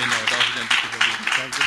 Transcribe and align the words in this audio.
Genau, 0.00 0.10
darf 0.30 0.48
ich 0.48 0.54
dann 0.54 0.68
bitte 0.68 0.86
übergeben. 0.86 1.24
Danke 1.36 1.58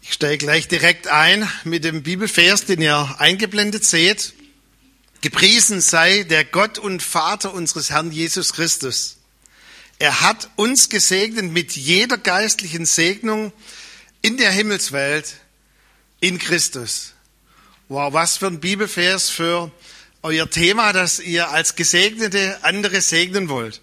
Ich 0.00 0.12
steige 0.14 0.38
gleich 0.38 0.66
direkt 0.68 1.08
ein 1.08 1.46
mit 1.64 1.84
dem 1.84 2.02
Bibelvers, 2.02 2.64
den 2.64 2.80
ihr 2.80 3.16
eingeblendet 3.18 3.84
seht. 3.84 4.32
Gepriesen 5.20 5.82
sei 5.82 6.22
der 6.22 6.46
Gott 6.46 6.78
und 6.78 7.02
Vater 7.02 7.52
unseres 7.52 7.90
Herrn 7.90 8.12
Jesus 8.12 8.54
Christus. 8.54 9.18
Er 9.98 10.22
hat 10.22 10.48
uns 10.56 10.88
gesegnet 10.88 11.52
mit 11.52 11.76
jeder 11.76 12.16
geistlichen 12.16 12.86
Segnung 12.86 13.52
in 14.22 14.38
der 14.38 14.52
Himmelswelt 14.52 15.34
in 16.20 16.38
Christus. 16.38 17.12
Wow, 17.88 18.14
was 18.14 18.38
für 18.38 18.46
ein 18.46 18.60
Bibelvers 18.60 19.28
für 19.28 19.70
euer 20.22 20.50
Thema, 20.50 20.92
dass 20.92 21.20
ihr 21.20 21.50
als 21.50 21.76
Gesegnete 21.76 22.58
andere 22.62 23.00
segnen 23.00 23.48
wollt. 23.48 23.80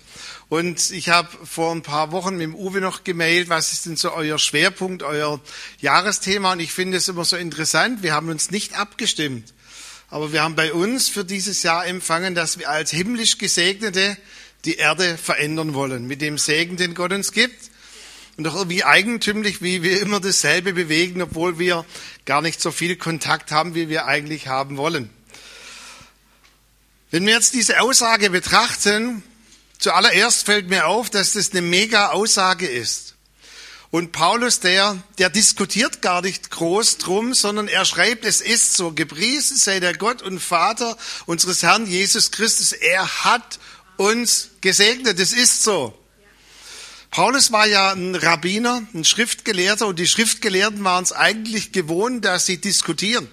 Und 0.47 0.91
ich 0.91 1.09
habe 1.09 1.29
vor 1.43 1.73
ein 1.73 1.81
paar 1.81 2.11
Wochen 2.11 2.33
mit 2.33 2.43
dem 2.43 2.55
Uwe 2.55 2.79
noch 2.79 3.03
gemailt, 3.03 3.49
was 3.49 3.73
ist 3.73 3.87
denn 3.87 3.95
so 3.95 4.13
euer 4.13 4.37
Schwerpunkt, 4.37 5.01
euer 5.01 5.39
Jahresthema? 5.79 6.53
Und 6.53 6.59
ich 6.59 6.71
finde 6.71 6.97
es 6.97 7.07
immer 7.07 7.25
so 7.25 7.35
interessant. 7.35 8.03
Wir 8.03 8.13
haben 8.13 8.29
uns 8.29 8.51
nicht 8.51 8.77
abgestimmt. 8.77 9.53
Aber 10.09 10.33
wir 10.33 10.43
haben 10.43 10.55
bei 10.55 10.71
uns 10.71 11.09
für 11.09 11.25
dieses 11.25 11.63
Jahr 11.63 11.87
empfangen, 11.87 12.35
dass 12.35 12.59
wir 12.59 12.69
als 12.69 12.91
himmlisch 12.91 13.39
Gesegnete 13.39 14.17
die 14.65 14.75
Erde 14.75 15.17
verändern 15.17 15.73
wollen. 15.73 16.05
Mit 16.05 16.21
dem 16.21 16.37
Segen, 16.37 16.77
den 16.77 16.93
Gott 16.93 17.11
uns 17.11 17.31
gibt. 17.31 17.71
Und 18.37 18.43
doch 18.43 18.55
irgendwie 18.55 18.83
eigentümlich, 18.83 19.61
wie 19.61 19.81
wir 19.81 20.01
immer 20.01 20.19
dasselbe 20.19 20.73
bewegen, 20.73 21.21
obwohl 21.21 21.57
wir 21.57 21.85
gar 22.25 22.41
nicht 22.41 22.61
so 22.61 22.71
viel 22.71 22.97
Kontakt 22.97 23.51
haben, 23.51 23.73
wie 23.73 23.89
wir 23.89 24.05
eigentlich 24.05 24.47
haben 24.47 24.77
wollen. 24.77 25.09
Wenn 27.15 27.25
wir 27.25 27.35
jetzt 27.35 27.53
diese 27.53 27.79
Aussage 27.79 28.29
betrachten, 28.29 29.23
zuallererst 29.79 30.45
fällt 30.45 30.67
mir 30.67 30.87
auf, 30.87 31.09
dass 31.09 31.31
das 31.31 31.51
eine 31.51 31.61
mega 31.61 32.09
Aussage 32.09 32.67
ist. 32.67 33.15
Und 33.89 34.11
Paulus, 34.11 34.59
der, 34.59 35.01
der 35.17 35.29
diskutiert 35.29 36.01
gar 36.01 36.21
nicht 36.21 36.51
groß 36.51 36.97
drum, 36.97 37.33
sondern 37.33 37.69
er 37.69 37.85
schreibt, 37.85 38.25
es 38.25 38.41
ist 38.41 38.73
so, 38.73 38.91
gepriesen 38.91 39.55
sei 39.55 39.79
der 39.79 39.95
Gott 39.95 40.23
und 40.23 40.41
Vater 40.41 40.97
unseres 41.25 41.63
Herrn 41.63 41.87
Jesus 41.87 42.31
Christus. 42.31 42.73
Er 42.73 43.23
hat 43.23 43.59
uns 43.95 44.49
gesegnet. 44.59 45.17
Es 45.17 45.31
ist 45.31 45.63
so. 45.63 45.97
Paulus 47.11 47.53
war 47.53 47.65
ja 47.65 47.93
ein 47.93 48.15
Rabbiner, 48.15 48.85
ein 48.93 49.05
Schriftgelehrter 49.05 49.87
und 49.87 49.99
die 49.99 50.07
Schriftgelehrten 50.07 50.83
waren 50.83 51.05
es 51.05 51.13
eigentlich 51.13 51.71
gewohnt, 51.71 52.25
dass 52.25 52.45
sie 52.45 52.57
diskutieren 52.57 53.29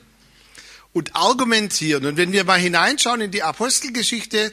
und 0.92 1.16
argumentieren. 1.16 2.06
Und 2.06 2.16
wenn 2.16 2.32
wir 2.32 2.44
mal 2.44 2.58
hineinschauen 2.58 3.20
in 3.20 3.30
die 3.30 3.42
Apostelgeschichte, 3.42 4.52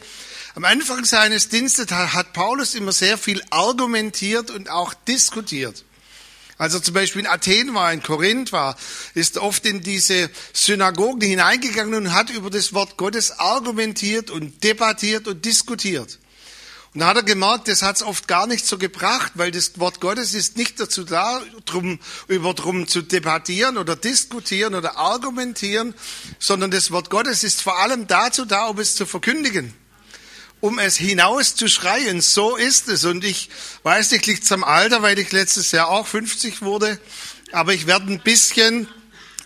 am 0.56 0.66
Anfang 0.66 1.06
seines 1.06 1.50
Dienstes 1.50 1.92
hat 1.92 2.34
Paulus 2.34 2.76
immer 2.76 2.92
sehr 2.92 3.18
viel 3.18 3.42
argumentiert 3.50 4.52
und 4.52 4.70
auch 4.70 4.94
diskutiert. 4.94 5.86
Als 6.58 6.74
er 6.74 6.84
zum 6.84 6.94
Beispiel 6.94 7.22
in 7.22 7.28
Athen 7.28 7.74
war, 7.74 7.94
in 7.94 8.04
Korinth 8.04 8.52
war, 8.52 8.76
ist 9.14 9.38
oft 9.38 9.66
in 9.66 9.82
diese 9.82 10.30
Synagogen 10.52 11.22
hineingegangen 11.22 11.94
und 11.94 12.14
hat 12.14 12.30
über 12.32 12.50
das 12.50 12.74
Wort 12.74 12.98
Gottes 12.98 13.40
argumentiert 13.40 14.30
und 14.30 14.62
debattiert 14.64 15.30
und 15.30 15.46
diskutiert. 15.46 16.20
Und 16.94 17.02
da 17.02 17.08
hat 17.08 17.18
er 17.18 17.24
gemerkt, 17.24 17.68
das 17.68 17.84
hat 17.84 17.98
es 17.98 18.02
oft 18.02 18.28
gar 18.28 18.48
nicht 18.48 18.66
so 18.66 18.80
gebracht, 18.80 19.34
weil 19.36 19.52
das 19.52 19.78
Wort 19.78 20.02
Gottes 20.02 20.34
ist 20.34 20.58
nicht 20.58 20.80
dazu 20.80 21.04
da, 21.04 21.40
drum, 21.66 22.00
über 22.28 22.56
drum 22.56 22.88
zu 22.88 23.04
debattieren 23.04 23.78
oder 23.78 23.96
diskutieren 23.96 24.74
oder 24.74 24.98
argumentieren, 24.98 25.94
sondern 26.40 26.72
das 26.72 26.90
Wort 26.90 27.12
Gottes 27.12 27.44
ist 27.44 27.62
vor 27.62 27.78
allem 27.78 28.08
dazu 28.08 28.44
da, 28.44 28.66
um 28.68 28.80
es 28.80 28.96
zu 28.96 29.06
verkündigen, 29.06 29.72
um 30.62 30.80
es 30.80 30.98
hinaus 30.98 31.54
zu 31.54 31.68
schreien. 31.68 32.22
So 32.22 32.56
ist 32.56 32.88
es. 32.88 33.06
Und 33.06 33.24
ich 33.24 33.52
weiß 33.84 34.10
nicht, 34.12 34.26
liegt 34.26 34.52
am 34.52 34.64
Alter, 34.64 35.04
weil 35.04 35.20
ich 35.20 35.32
letztes 35.32 35.72
Jahr 35.72 35.90
auch 35.90 36.08
50 36.08 36.64
wurde, 36.64 37.00
aber 37.52 37.76
ich 37.76 37.86
werde 37.86 38.12
ein 38.12 38.22
bisschen 38.22 38.88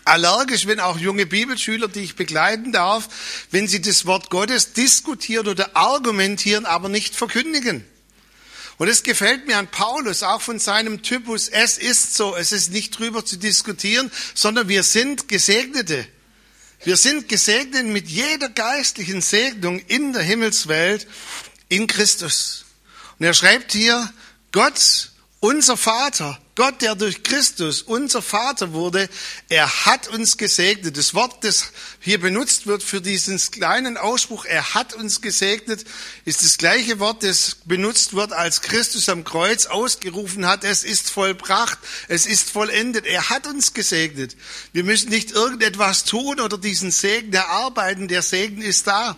allergisch, 0.04 0.66
wenn 0.66 0.80
auch 0.80 0.98
junge 0.98 1.26
Bibelschüler, 1.26 1.88
die 1.88 2.00
ich 2.00 2.16
begleiten 2.16 2.72
darf, 2.72 3.08
wenn 3.50 3.68
sie 3.68 3.80
das 3.80 4.06
Wort 4.06 4.30
Gottes 4.30 4.72
diskutieren 4.72 5.48
oder 5.48 5.76
argumentieren, 5.76 6.66
aber 6.66 6.88
nicht 6.88 7.14
verkündigen. 7.16 7.84
Und 8.76 8.88
es 8.88 9.02
gefällt 9.02 9.46
mir 9.46 9.58
an 9.58 9.68
Paulus, 9.68 10.22
auch 10.22 10.42
von 10.42 10.58
seinem 10.58 11.02
Typus, 11.02 11.48
es 11.48 11.78
ist 11.78 12.14
so, 12.16 12.34
es 12.36 12.50
ist 12.50 12.72
nicht 12.72 12.98
drüber 12.98 13.24
zu 13.24 13.36
diskutieren, 13.36 14.10
sondern 14.34 14.68
wir 14.68 14.82
sind 14.82 15.28
Gesegnete. 15.28 16.06
Wir 16.82 16.96
sind 16.96 17.28
gesegnet 17.28 17.86
mit 17.86 18.08
jeder 18.08 18.50
geistlichen 18.50 19.22
Segnung 19.22 19.78
in 19.78 20.12
der 20.12 20.22
Himmelswelt 20.22 21.06
in 21.68 21.86
Christus. 21.86 22.66
Und 23.18 23.24
er 23.24 23.32
schreibt 23.32 23.72
hier, 23.72 24.12
Gott, 24.52 25.12
unser 25.40 25.76
Vater, 25.76 26.38
Gott, 26.56 26.82
der 26.82 26.94
durch 26.94 27.24
Christus 27.24 27.82
unser 27.82 28.22
Vater 28.22 28.72
wurde, 28.72 29.08
er 29.48 29.86
hat 29.86 30.06
uns 30.06 30.36
gesegnet. 30.36 30.96
Das 30.96 31.12
Wort, 31.12 31.42
das 31.42 31.72
hier 31.98 32.20
benutzt 32.20 32.68
wird 32.68 32.84
für 32.84 33.00
diesen 33.00 33.38
kleinen 33.38 33.96
Ausspruch, 33.96 34.44
er 34.44 34.72
hat 34.72 34.94
uns 34.94 35.20
gesegnet, 35.20 35.84
ist 36.24 36.44
das 36.44 36.56
gleiche 36.56 37.00
Wort, 37.00 37.24
das 37.24 37.56
benutzt 37.64 38.14
wird, 38.14 38.32
als 38.32 38.62
Christus 38.62 39.08
am 39.08 39.24
Kreuz 39.24 39.66
ausgerufen 39.66 40.46
hat, 40.46 40.62
es 40.62 40.84
ist 40.84 41.10
vollbracht, 41.10 41.78
es 42.06 42.24
ist 42.26 42.48
vollendet. 42.50 43.04
Er 43.04 43.30
hat 43.30 43.48
uns 43.48 43.74
gesegnet. 43.74 44.36
Wir 44.72 44.84
müssen 44.84 45.10
nicht 45.10 45.32
irgendetwas 45.32 46.04
tun 46.04 46.38
oder 46.38 46.56
diesen 46.56 46.92
Segen 46.92 47.32
erarbeiten, 47.32 48.06
der 48.06 48.22
Segen 48.22 48.62
ist 48.62 48.86
da. 48.86 49.16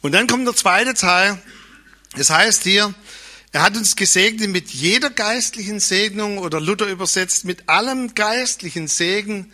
Und 0.00 0.12
dann 0.12 0.26
kommt 0.26 0.46
der 0.46 0.56
zweite 0.56 0.94
Teil. 0.94 1.38
Das 2.16 2.30
heißt 2.30 2.62
hier, 2.62 2.94
er 3.56 3.62
hat 3.62 3.78
uns 3.78 3.96
gesegnet 3.96 4.50
mit 4.50 4.68
jeder 4.68 5.08
geistlichen 5.08 5.80
Segnung 5.80 6.36
oder 6.36 6.60
Luther 6.60 6.88
übersetzt 6.88 7.46
mit 7.46 7.70
allem 7.70 8.14
geistlichen 8.14 8.86
Segen 8.86 9.50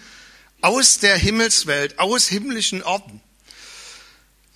aus 0.60 0.98
der 0.98 1.16
Himmelswelt, 1.16 2.00
aus 2.00 2.26
himmlischen 2.26 2.82
Orten. 2.82 3.20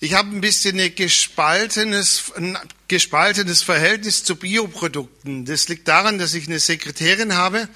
Ich 0.01 0.15
habe 0.15 0.35
ein 0.35 0.41
bisschen 0.41 0.77
ein 0.77 0.93
gespaltenes, 0.93 2.33
ein 2.35 2.57
gespaltenes 2.89 3.63
Verhältnis 3.63 4.25
zu 4.25 4.35
Bioprodukten. 4.35 5.45
Das 5.45 5.69
liegt 5.69 5.87
daran, 5.87 6.19
dass 6.19 6.33
ich 6.33 6.47
eine 6.47 6.59
Sekretärin 6.59 7.35
habe, 7.35 7.69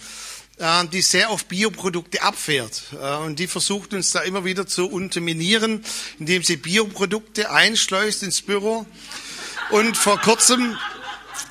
äh, 0.57 0.85
die 0.87 1.01
sehr 1.01 1.29
auf 1.29 1.45
Bioprodukte 1.45 2.21
abfährt. 2.21 2.81
Äh, 3.01 3.15
und 3.15 3.39
die 3.39 3.47
versucht 3.47 3.93
uns 3.93 4.11
da 4.11 4.19
immer 4.19 4.43
wieder 4.43 4.67
zu 4.67 4.89
unterminieren, 4.89 5.85
indem 6.19 6.43
sie 6.43 6.57
Bioprodukte 6.57 7.49
einschleust 7.49 8.23
ins 8.23 8.41
Büro. 8.41 8.85
Und 9.69 9.95
vor 9.95 10.19
kurzem 10.19 10.77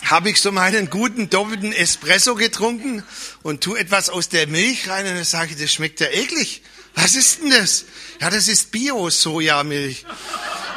habe 0.05 0.31
ich 0.31 0.41
so 0.41 0.53
meinen 0.53 0.91
guten 0.91 1.31
doppelten 1.31 1.73
Espresso 1.73 2.35
getrunken 2.35 3.03
und 3.43 3.63
tu 3.63 3.75
etwas 3.75 4.11
aus 4.11 4.29
der 4.29 4.47
Milch 4.47 4.89
rein 4.89 5.07
und 5.07 5.15
dann 5.15 5.25
sage 5.25 5.53
ich, 5.53 5.61
das 5.61 5.73
schmeckt 5.73 6.01
ja 6.01 6.09
eklig. 6.09 6.63
Was 6.95 7.15
ist 7.15 7.43
denn 7.43 7.51
das? 7.51 7.85
Ja, 8.21 8.31
das 8.31 8.49
ist 8.49 8.73
Bio-Sojamilch. 8.73 10.05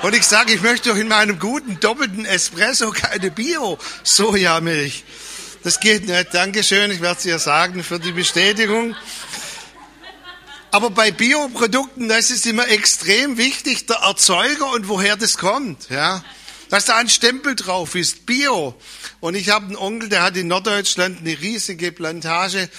Und 0.04 0.16
ich 0.16 0.24
sage, 0.24 0.54
ich 0.54 0.62
möchte 0.62 0.90
doch 0.90 0.98
in 0.98 1.08
meinem 1.08 1.40
guten 1.40 1.80
doppelten 1.80 2.26
Espresso 2.26 2.92
keine 2.92 3.32
Bio-Sojamilch. 3.32 5.04
Das 5.64 5.80
geht 5.80 6.08
nicht. 6.08 6.34
Dankeschön, 6.34 6.92
ich 6.92 7.02
werde 7.02 7.18
es 7.18 7.24
dir 7.24 7.40
sagen 7.40 7.84
für 7.84 8.00
die 8.00 8.12
Bestätigung. 8.12 8.96
Aber 10.72 10.90
bei 10.90 11.12
Bioprodukten, 11.12 12.10
das 12.10 12.32
ist 12.32 12.46
immer 12.48 12.68
extrem 12.68 13.38
wichtig, 13.38 13.86
der 13.86 13.98
Erzeuger 13.98 14.72
und 14.74 14.90
woher 14.90 15.16
das 15.16 15.38
kommt. 15.38 15.90
Ja, 15.90 16.24
dass 16.70 16.86
da 16.86 16.98
ein 16.98 17.10
Stempel 17.10 17.56
drauf 17.56 17.96
ist, 17.96 18.26
Bio. 18.26 18.76
Und 19.20 19.36
ich 19.36 19.50
habe 19.50 19.68
einen 19.68 19.76
Onkel, 19.76 20.10
der 20.10 20.24
hat 20.24 20.38
in 20.38 20.48
Norddeutschland 20.48 21.20
eine 21.20 21.40
riesige 21.40 21.92
Plantage. 21.92 22.70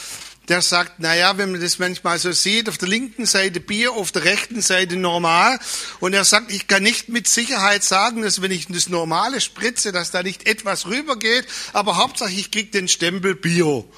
Der 0.49 0.61
sagt, 0.61 0.95
na 0.99 1.17
ja, 1.17 1.39
wenn 1.39 1.53
man 1.53 1.61
das 1.63 1.79
manchmal 1.79 2.19
so 2.19 2.31
sieht, 2.33 2.69
auf 2.69 2.77
der 2.77 2.89
linken 2.89 3.25
Seite 3.25 3.61
Bier, 3.61 3.93
auf 3.93 4.13
der 4.13 4.25
rechten 4.25 4.61
Seite 4.61 4.97
normal. 4.97 5.59
Und 6.01 6.13
er 6.13 6.25
sagt, 6.25 6.53
ich 6.53 6.67
kann 6.67 6.83
nicht 6.83 7.09
mit 7.09 7.27
Sicherheit 7.27 7.83
sagen, 7.83 8.21
dass 8.21 8.43
wenn 8.43 8.51
ich 8.51 8.67
das 8.69 8.91
normale 8.91 9.41
spritze, 9.41 9.91
dass 9.91 10.11
da 10.11 10.23
nicht 10.23 10.47
etwas 10.47 10.87
rübergeht. 10.87 11.47
Aber 11.73 11.97
Hauptsache, 11.97 12.33
ich 12.33 12.51
krieg 12.51 12.73
den 12.73 12.89
Stempel 12.89 13.35
Bio. 13.35 13.91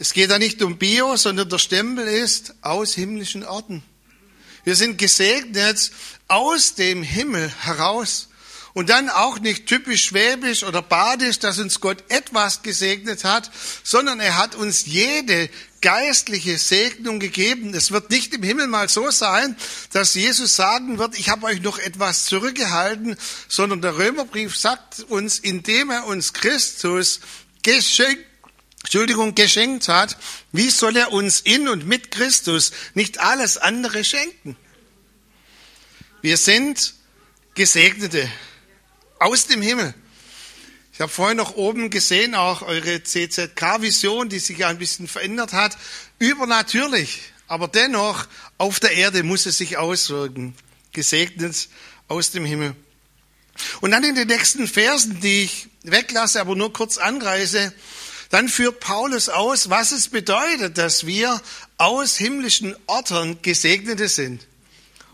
Es 0.00 0.14
geht 0.14 0.30
da 0.30 0.38
nicht 0.38 0.62
um 0.62 0.78
Bio, 0.78 1.14
sondern 1.16 1.50
der 1.50 1.58
Stempel 1.58 2.08
ist 2.08 2.54
aus 2.62 2.94
himmlischen 2.94 3.44
Orten. 3.44 3.82
Wir 4.64 4.74
sind 4.74 4.96
gesegnet 4.96 5.90
aus 6.26 6.74
dem 6.74 7.02
Himmel 7.02 7.52
heraus. 7.60 8.29
Und 8.80 8.88
dann 8.88 9.10
auch 9.10 9.38
nicht 9.40 9.66
typisch 9.66 10.04
schwäbisch 10.04 10.64
oder 10.64 10.80
badisch, 10.80 11.38
dass 11.38 11.58
uns 11.58 11.80
Gott 11.80 12.02
etwas 12.08 12.62
gesegnet 12.62 13.24
hat, 13.24 13.50
sondern 13.84 14.20
er 14.20 14.38
hat 14.38 14.54
uns 14.54 14.86
jede 14.86 15.50
geistliche 15.82 16.56
Segnung 16.56 17.20
gegeben. 17.20 17.74
Es 17.74 17.90
wird 17.90 18.08
nicht 18.08 18.32
im 18.32 18.42
Himmel 18.42 18.68
mal 18.68 18.88
so 18.88 19.10
sein, 19.10 19.54
dass 19.92 20.14
Jesus 20.14 20.56
sagen 20.56 20.96
wird, 20.96 21.18
ich 21.18 21.28
habe 21.28 21.44
euch 21.44 21.60
noch 21.60 21.78
etwas 21.78 22.24
zurückgehalten, 22.24 23.18
sondern 23.48 23.82
der 23.82 23.98
Römerbrief 23.98 24.56
sagt 24.56 25.00
uns, 25.10 25.38
indem 25.38 25.90
er 25.90 26.06
uns 26.06 26.32
Christus 26.32 27.20
geschenkt 27.62 28.24
Entschuldigung, 28.82 29.34
geschenkt 29.34 29.88
hat, 29.88 30.16
wie 30.52 30.70
soll 30.70 30.96
er 30.96 31.12
uns 31.12 31.40
in 31.40 31.68
und 31.68 31.86
mit 31.86 32.10
Christus 32.10 32.72
nicht 32.94 33.20
alles 33.20 33.58
andere 33.58 34.04
schenken? 34.04 34.56
Wir 36.22 36.38
sind 36.38 36.94
Gesegnete 37.54 38.26
aus 39.20 39.46
dem 39.46 39.62
Himmel. 39.62 39.94
Ich 40.92 41.00
habe 41.00 41.12
vorhin 41.12 41.36
noch 41.36 41.54
oben 41.54 41.90
gesehen, 41.90 42.34
auch 42.34 42.62
eure 42.62 43.02
CZK-Vision, 43.02 44.28
die 44.28 44.40
sich 44.40 44.58
ja 44.58 44.68
ein 44.68 44.78
bisschen 44.78 45.06
verändert 45.06 45.52
hat. 45.52 45.76
Übernatürlich, 46.18 47.20
aber 47.46 47.68
dennoch 47.68 48.26
auf 48.58 48.80
der 48.80 48.92
Erde 48.92 49.22
muss 49.22 49.46
es 49.46 49.58
sich 49.58 49.76
auswirken. 49.76 50.54
Gesegnet 50.92 51.68
aus 52.08 52.32
dem 52.32 52.44
Himmel. 52.44 52.74
Und 53.80 53.92
dann 53.92 54.04
in 54.04 54.14
den 54.14 54.28
nächsten 54.28 54.66
Versen, 54.66 55.20
die 55.20 55.44
ich 55.44 55.68
weglasse, 55.82 56.40
aber 56.40 56.56
nur 56.56 56.72
kurz 56.72 56.98
anreiße, 56.98 57.72
dann 58.30 58.48
führt 58.48 58.80
Paulus 58.80 59.28
aus, 59.28 59.70
was 59.70 59.92
es 59.92 60.08
bedeutet, 60.08 60.78
dass 60.78 61.06
wir 61.06 61.40
aus 61.76 62.16
himmlischen 62.16 62.76
Orten 62.86 63.42
Gesegnete 63.42 64.08
sind. 64.08 64.46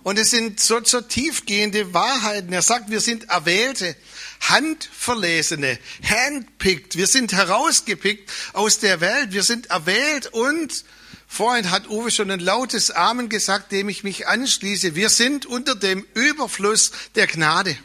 Und 0.07 0.21
es 0.21 0.31
sind 0.31 0.61
so, 0.61 0.85
so 0.85 1.01
tiefgehende 1.01 1.93
Wahrheiten. 1.93 2.53
Er 2.53 2.63
sagt, 2.63 2.91
wir 2.91 3.01
sind 3.01 3.29
Erwählte, 3.29 3.97
Handverlesene, 4.41 5.81
handpicked. 6.09 6.95
Wir 6.97 7.09
sind 7.09 7.33
herausgepickt 7.33 8.31
aus 8.53 8.79
der 8.79 9.01
Welt. 9.01 9.33
Wir 9.33 9.43
sind 9.43 9.67
erwählt 9.71 10.29
und 10.29 10.85
vorhin 11.27 11.73
hat 11.73 11.91
Uwe 11.91 12.13
schon 12.13 12.31
ein 12.31 12.39
lautes 12.39 12.93
Amen 12.93 13.29
gesagt, 13.29 13.73
dem 13.73 13.89
ich 13.89 14.05
mich 14.05 14.29
anschließe. 14.29 14.95
Wir 14.95 15.11
sind 15.11 15.45
unter 15.45 15.75
dem 15.75 16.07
Überfluss 16.15 16.93
der 17.17 17.27
Gnade. 17.27 17.77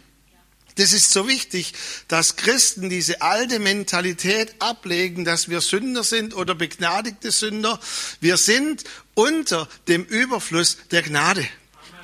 Das 0.76 0.94
ist 0.94 1.12
so 1.12 1.28
wichtig, 1.28 1.74
dass 2.08 2.36
Christen 2.36 2.92
diese 2.92 3.24
alte 3.24 3.58
Mentalität 3.58 4.54
ablegen, 4.60 5.26
dass 5.26 5.50
wir 5.50 5.60
Sünder 5.60 6.04
sind 6.04 6.36
oder 6.36 6.54
begnadigte 6.54 7.32
Sünder. 7.32 7.80
Wir 8.20 8.38
sind 8.38 8.84
unter 9.16 9.68
dem 9.88 10.06
Überfluss 10.06 10.78
der 10.92 11.02
Gnade. 11.02 11.50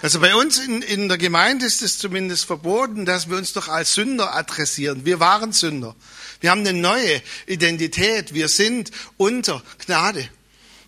Also 0.01 0.19
bei 0.19 0.35
uns 0.35 0.59
in, 0.59 0.83
in 0.83 1.07
der 1.07 1.17
Gemeinde 1.17 1.65
ist 1.65 1.81
es 1.81 1.97
zumindest 1.97 2.45
verboten, 2.45 3.05
dass 3.05 3.29
wir 3.29 3.37
uns 3.37 3.53
doch 3.53 3.67
als 3.67 3.95
Sünder 3.95 4.35
adressieren. 4.35 5.05
Wir 5.05 5.19
waren 5.19 5.53
Sünder. 5.53 5.95
Wir 6.39 6.51
haben 6.51 6.61
eine 6.61 6.73
neue 6.73 7.21
Identität. 7.47 8.33
Wir 8.33 8.47
sind 8.47 8.91
unter 9.17 9.63
Gnade. 9.85 10.29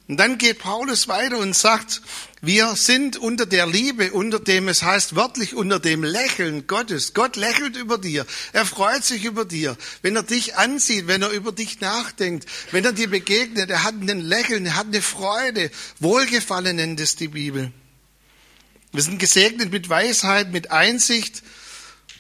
Und 0.08 0.18
dann 0.18 0.38
geht 0.38 0.60
Paulus 0.60 1.08
weiter 1.08 1.38
und 1.38 1.56
sagt, 1.56 2.02
wir 2.42 2.76
sind 2.76 3.18
unter 3.18 3.46
der 3.46 3.68
Liebe, 3.68 4.12
unter 4.12 4.40
dem, 4.40 4.68
es 4.68 4.82
heißt 4.82 5.16
wörtlich, 5.16 5.56
unter 5.56 5.80
dem 5.80 6.04
Lächeln 6.04 6.66
Gottes. 6.68 7.14
Gott 7.14 7.36
lächelt 7.36 7.76
über 7.76 7.98
dir. 7.98 8.26
Er 8.54 8.66
freut 8.66 9.04
sich 9.04 9.26
über 9.26 9.46
dir. 9.46 9.76
Wenn 10.02 10.16
er 10.16 10.24
dich 10.24 10.56
ansieht, 10.56 11.08
wenn 11.08 11.22
er 11.22 11.30
über 11.30 11.52
dich 11.52 11.80
nachdenkt, 11.80 12.48
wenn 12.72 12.86
er 12.86 12.94
dir 12.94 13.10
begegnet, 13.10 13.70
er 13.70 13.84
hat 13.84 13.96
einen 13.96 14.20
Lächeln, 14.20 14.66
er 14.66 14.78
hat 14.78 14.88
eine 14.88 15.02
Freude. 15.02 15.70
Wohlgefallen 16.00 16.76
nennt 16.76 17.00
es 17.00 17.16
die 17.16 17.28
Bibel. 17.28 17.72
Wir 18.92 19.04
sind 19.04 19.20
gesegnet 19.20 19.72
mit 19.72 19.90
Weisheit, 19.90 20.52
mit 20.52 20.72
Einsicht. 20.72 21.44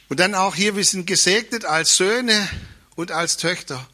Und 0.07 0.19
dann 0.19 0.35
auch 0.35 0.55
hier, 0.55 0.75
wir 0.75 0.83
sind 0.83 1.05
gesegnet 1.05 1.65
als 1.65 1.97
Söhne 1.97 2.49
und 2.95 3.11
als 3.11 3.37
Töchter. 3.37 3.87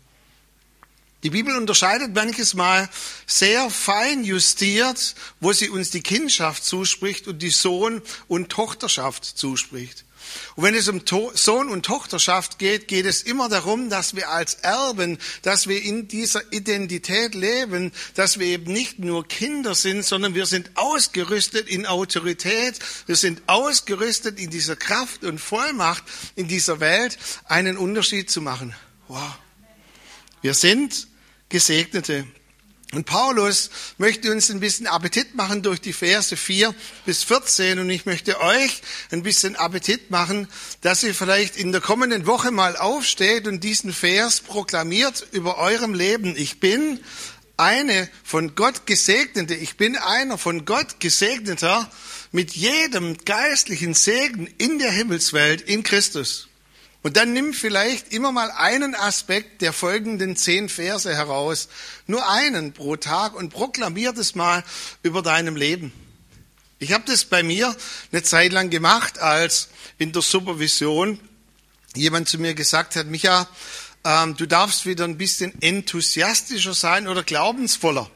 Die 1.23 1.29
Bibel 1.29 1.57
unterscheidet 1.57 2.13
manches 2.13 2.53
Mal 2.53 2.87
sehr 3.25 3.69
fein 3.69 4.23
justiert, 4.23 5.15
wo 5.39 5.53
sie 5.53 5.69
uns 5.69 5.89
die 5.89 6.03
Kindschaft 6.03 6.63
zuspricht 6.63 7.27
und 7.27 7.39
die 7.39 7.49
Sohn- 7.49 8.01
und 8.27 8.49
Tochterschaft 8.49 9.25
zuspricht. 9.25 10.04
Und 10.55 10.63
wenn 10.63 10.75
es 10.75 10.87
um 10.87 11.01
Sohn 11.33 11.69
und 11.69 11.85
Tochterschaft 11.85 12.59
geht, 12.59 12.87
geht 12.87 13.05
es 13.05 13.21
immer 13.21 13.49
darum, 13.49 13.89
dass 13.89 14.15
wir 14.15 14.29
als 14.29 14.55
Erben, 14.55 15.17
dass 15.41 15.67
wir 15.67 15.81
in 15.81 16.07
dieser 16.07 16.41
Identität 16.51 17.35
leben, 17.35 17.91
dass 18.15 18.39
wir 18.39 18.47
eben 18.47 18.71
nicht 18.71 18.99
nur 18.99 19.27
Kinder 19.27 19.75
sind, 19.75 20.05
sondern 20.05 20.35
wir 20.35 20.45
sind 20.45 20.71
ausgerüstet 20.75 21.67
in 21.67 21.85
Autorität, 21.85 22.79
wir 23.05 23.15
sind 23.15 23.41
ausgerüstet 23.47 24.39
in 24.39 24.49
dieser 24.49 24.75
Kraft 24.75 25.23
und 25.23 25.39
Vollmacht 25.39 26.03
in 26.35 26.47
dieser 26.47 26.79
Welt, 26.79 27.17
einen 27.45 27.77
Unterschied 27.77 28.29
zu 28.29 28.41
machen. 28.41 28.75
Wow. 29.07 29.37
Wir 30.41 30.53
sind 30.53 31.07
Gesegnete. 31.49 32.25
Und 32.93 33.05
Paulus 33.05 33.71
möchte 33.97 34.31
uns 34.31 34.51
ein 34.51 34.59
bisschen 34.59 34.85
Appetit 34.87 35.33
machen 35.35 35.63
durch 35.63 35.81
die 35.81 35.91
Verse 35.91 36.37
4 36.37 36.73
bis 37.05 37.23
14 37.23 37.79
und 37.79 37.89
ich 37.89 38.05
möchte 38.05 38.39
euch 38.39 38.81
ein 39.11 39.23
bisschen 39.23 39.55
Appetit 39.55 40.11
machen, 40.11 40.47
dass 40.81 41.03
ihr 41.03 41.15
vielleicht 41.15 41.57
in 41.57 41.71
der 41.71 41.81
kommenden 41.81 42.27
Woche 42.27 42.51
mal 42.51 42.77
aufsteht 42.77 43.47
und 43.47 43.63
diesen 43.63 43.91
Vers 43.91 44.39
proklamiert 44.39 45.27
über 45.31 45.57
eurem 45.57 45.95
Leben. 45.95 46.35
Ich 46.37 46.59
bin 46.59 46.99
eine 47.57 48.07
von 48.23 48.53
Gott 48.55 48.85
gesegnete, 48.85 49.55
ich 49.55 49.77
bin 49.77 49.97
einer 49.97 50.37
von 50.37 50.65
Gott 50.65 50.99
gesegneter 50.99 51.89
mit 52.31 52.51
jedem 52.51 53.17
geistlichen 53.25 53.93
Segen 53.93 54.47
in 54.57 54.77
der 54.77 54.91
Himmelswelt 54.91 55.61
in 55.61 55.83
Christus. 55.83 56.49
Und 57.05 57.17
dann 57.17 57.33
nimm 57.33 57.53
vielleicht 57.53 58.11
immer 58.13 58.31
mal 58.31 58.49
einen 58.49 58.95
Aspekt 58.95 59.61
der 59.61 59.73
folgenden 59.73 60.35
zehn 60.35 60.69
Verse 60.69 61.15
heraus, 61.15 61.67
nur 62.07 62.27
einen 62.27 62.73
pro 62.73 62.95
Tag 62.95 63.35
und 63.35 63.51
proklamier 63.51 64.11
das 64.11 64.33
mal 64.33 64.63
über 65.03 65.21
deinem 65.21 65.55
Leben. 65.55 65.93
Ich 66.79 66.93
habe 66.93 67.03
das 67.05 67.25
bei 67.25 67.43
mir 67.43 67.75
eine 68.11 68.23
Zeit 68.23 68.53
lang 68.53 68.71
gemacht, 68.71 69.19
als 69.19 69.67
in 69.99 70.13
der 70.13 70.23
Supervision 70.23 71.19
jemand 71.95 72.27
zu 72.27 72.39
mir 72.39 72.55
gesagt 72.55 72.95
hat, 72.95 73.05
Micha, 73.05 73.47
ähm, 74.03 74.35
du 74.35 74.47
darfst 74.47 74.87
wieder 74.87 75.03
ein 75.03 75.19
bisschen 75.19 75.53
enthusiastischer 75.61 76.73
sein 76.73 77.07
oder 77.07 77.21
glaubensvoller. 77.21 78.09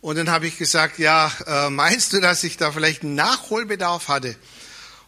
Und 0.00 0.16
dann 0.16 0.30
habe 0.30 0.46
ich 0.46 0.56
gesagt, 0.56 1.00
ja, 1.00 1.32
äh, 1.48 1.68
meinst 1.68 2.12
du, 2.12 2.20
dass 2.20 2.44
ich 2.44 2.58
da 2.58 2.70
vielleicht 2.70 3.02
einen 3.02 3.16
Nachholbedarf 3.16 4.06
hatte? 4.06 4.36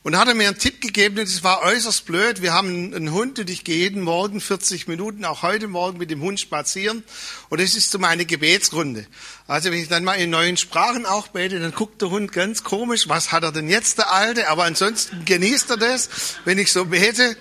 Und 0.02 0.16
hat 0.16 0.28
er 0.28 0.34
mir 0.34 0.48
einen 0.48 0.58
Tipp 0.58 0.80
gegeben, 0.80 1.18
und 1.18 1.24
es 1.24 1.44
war 1.44 1.60
äußerst 1.60 2.06
blöd. 2.06 2.40
Wir 2.40 2.54
haben 2.54 2.94
einen 2.94 3.12
Hund 3.12 3.38
und 3.38 3.50
ich 3.50 3.64
gehe 3.64 3.76
jeden 3.76 4.00
Morgen 4.00 4.40
40 4.40 4.88
Minuten, 4.88 5.26
auch 5.26 5.42
heute 5.42 5.68
Morgen 5.68 5.98
mit 5.98 6.10
dem 6.10 6.22
Hund 6.22 6.40
spazieren. 6.40 7.04
Und 7.50 7.60
es 7.60 7.76
ist 7.76 7.90
so 7.90 7.98
meine 7.98 8.24
Gebetsrunde. 8.24 9.06
Also 9.46 9.70
wenn 9.70 9.78
ich 9.78 9.88
dann 9.88 10.04
mal 10.04 10.14
in 10.14 10.30
neuen 10.30 10.56
Sprachen 10.56 11.04
auch 11.04 11.28
bete, 11.28 11.60
dann 11.60 11.72
guckt 11.72 12.00
der 12.00 12.08
Hund 12.08 12.32
ganz 12.32 12.64
komisch, 12.64 13.10
was 13.10 13.30
hat 13.30 13.42
er 13.42 13.52
denn 13.52 13.68
jetzt, 13.68 13.98
der 13.98 14.10
Alte? 14.10 14.48
Aber 14.48 14.64
ansonsten 14.64 15.26
genießt 15.26 15.68
er 15.68 15.76
das, 15.76 16.08
wenn 16.46 16.56
ich 16.56 16.72
so 16.72 16.86
bete. 16.86 17.36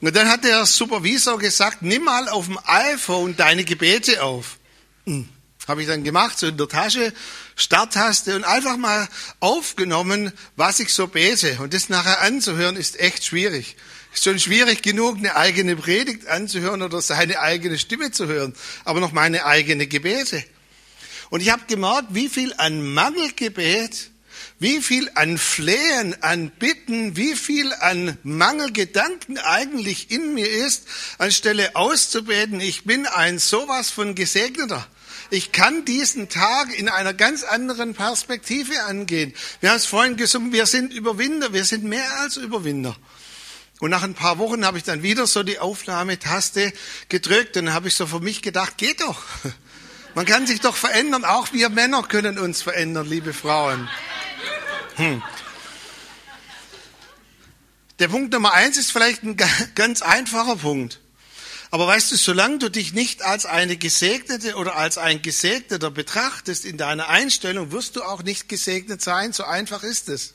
Und 0.00 0.14
dann 0.14 0.28
hat 0.28 0.44
der 0.44 0.66
Supervisor 0.66 1.36
gesagt, 1.36 1.82
nimm 1.82 2.04
mal 2.04 2.28
auf 2.28 2.46
dem 2.46 2.60
iPhone 2.64 3.34
deine 3.36 3.64
Gebete 3.64 4.22
auf. 4.22 4.58
Hm. 5.04 5.28
Habe 5.66 5.82
ich 5.82 5.88
dann 5.88 6.04
gemacht, 6.04 6.38
so 6.38 6.46
in 6.46 6.56
der 6.56 6.68
Tasche, 6.68 7.12
Starttaste 7.56 8.36
und 8.36 8.44
einfach 8.44 8.76
mal 8.76 9.08
aufgenommen, 9.40 10.32
was 10.54 10.78
ich 10.78 10.94
so 10.94 11.08
bete. 11.08 11.58
Und 11.60 11.74
das 11.74 11.88
nachher 11.88 12.20
anzuhören, 12.20 12.76
ist 12.76 13.00
echt 13.00 13.24
schwierig. 13.24 13.76
Ist 14.14 14.24
schon 14.24 14.38
schwierig 14.38 14.82
genug, 14.82 15.18
eine 15.18 15.36
eigene 15.36 15.76
Predigt 15.76 16.28
anzuhören 16.28 16.82
oder 16.82 17.02
seine 17.02 17.40
eigene 17.40 17.78
Stimme 17.78 18.12
zu 18.12 18.26
hören, 18.26 18.54
aber 18.84 19.00
noch 19.00 19.12
meine 19.12 19.44
eigene 19.44 19.86
Gebete. 19.86 20.42
Und 21.30 21.40
ich 21.40 21.50
habe 21.50 21.64
gemerkt, 21.66 22.08
wie 22.10 22.28
viel 22.28 22.54
an 22.56 22.82
Mangelgebet, 22.94 24.10
wie 24.58 24.80
viel 24.80 25.10
an 25.16 25.36
Flehen, 25.36 26.22
an 26.22 26.50
Bitten, 26.50 27.16
wie 27.16 27.34
viel 27.34 27.72
an 27.74 28.16
Mangelgedanken 28.22 29.38
eigentlich 29.38 30.10
in 30.10 30.34
mir 30.34 30.48
ist, 30.48 30.84
anstelle 31.18 31.76
auszubeten, 31.76 32.60
ich 32.60 32.84
bin 32.84 33.06
ein 33.06 33.38
sowas 33.38 33.90
von 33.90 34.14
Gesegneter. 34.14 34.86
Ich 35.30 35.52
kann 35.52 35.84
diesen 35.84 36.28
Tag 36.28 36.76
in 36.78 36.88
einer 36.88 37.14
ganz 37.14 37.42
anderen 37.42 37.94
Perspektive 37.94 38.84
angehen. 38.84 39.34
Wir 39.60 39.70
haben 39.70 39.76
es 39.76 39.86
vorhin 39.86 40.16
gesungen, 40.16 40.52
wir 40.52 40.66
sind 40.66 40.92
Überwinder, 40.92 41.52
wir 41.52 41.64
sind 41.64 41.84
mehr 41.84 42.20
als 42.20 42.36
Überwinder. 42.36 42.96
Und 43.80 43.90
nach 43.90 44.02
ein 44.02 44.14
paar 44.14 44.38
Wochen 44.38 44.64
habe 44.64 44.78
ich 44.78 44.84
dann 44.84 45.02
wieder 45.02 45.26
so 45.26 45.42
die 45.42 45.58
Aufnahmetaste 45.58 46.72
gedrückt 47.08 47.56
und 47.56 47.74
habe 47.74 47.88
ich 47.88 47.96
so 47.96 48.06
für 48.06 48.20
mich 48.20 48.40
gedacht, 48.40 48.78
geht 48.78 49.00
doch. 49.00 49.22
Man 50.14 50.24
kann 50.24 50.46
sich 50.46 50.60
doch 50.60 50.76
verändern, 50.76 51.26
auch 51.26 51.52
wir 51.52 51.68
Männer 51.68 52.02
können 52.02 52.38
uns 52.38 52.62
verändern, 52.62 53.06
liebe 53.06 53.34
Frauen. 53.34 53.86
Hm. 54.94 55.22
Der 57.98 58.08
Punkt 58.08 58.32
Nummer 58.32 58.54
eins 58.54 58.78
ist 58.78 58.92
vielleicht 58.92 59.24
ein 59.24 59.36
ganz 59.74 60.00
einfacher 60.00 60.56
Punkt. 60.56 61.00
Aber 61.70 61.86
weißt 61.86 62.12
du, 62.12 62.16
solange 62.16 62.58
du 62.58 62.70
dich 62.70 62.92
nicht 62.92 63.22
als 63.22 63.44
eine 63.44 63.76
Gesegnete 63.76 64.54
oder 64.56 64.76
als 64.76 64.98
ein 64.98 65.22
Gesegneter 65.22 65.90
betrachtest 65.90 66.64
in 66.64 66.76
deiner 66.76 67.08
Einstellung, 67.08 67.72
wirst 67.72 67.96
du 67.96 68.02
auch 68.02 68.22
nicht 68.22 68.48
gesegnet 68.48 69.02
sein. 69.02 69.32
So 69.32 69.44
einfach 69.44 69.82
ist 69.82 70.08
es. 70.08 70.34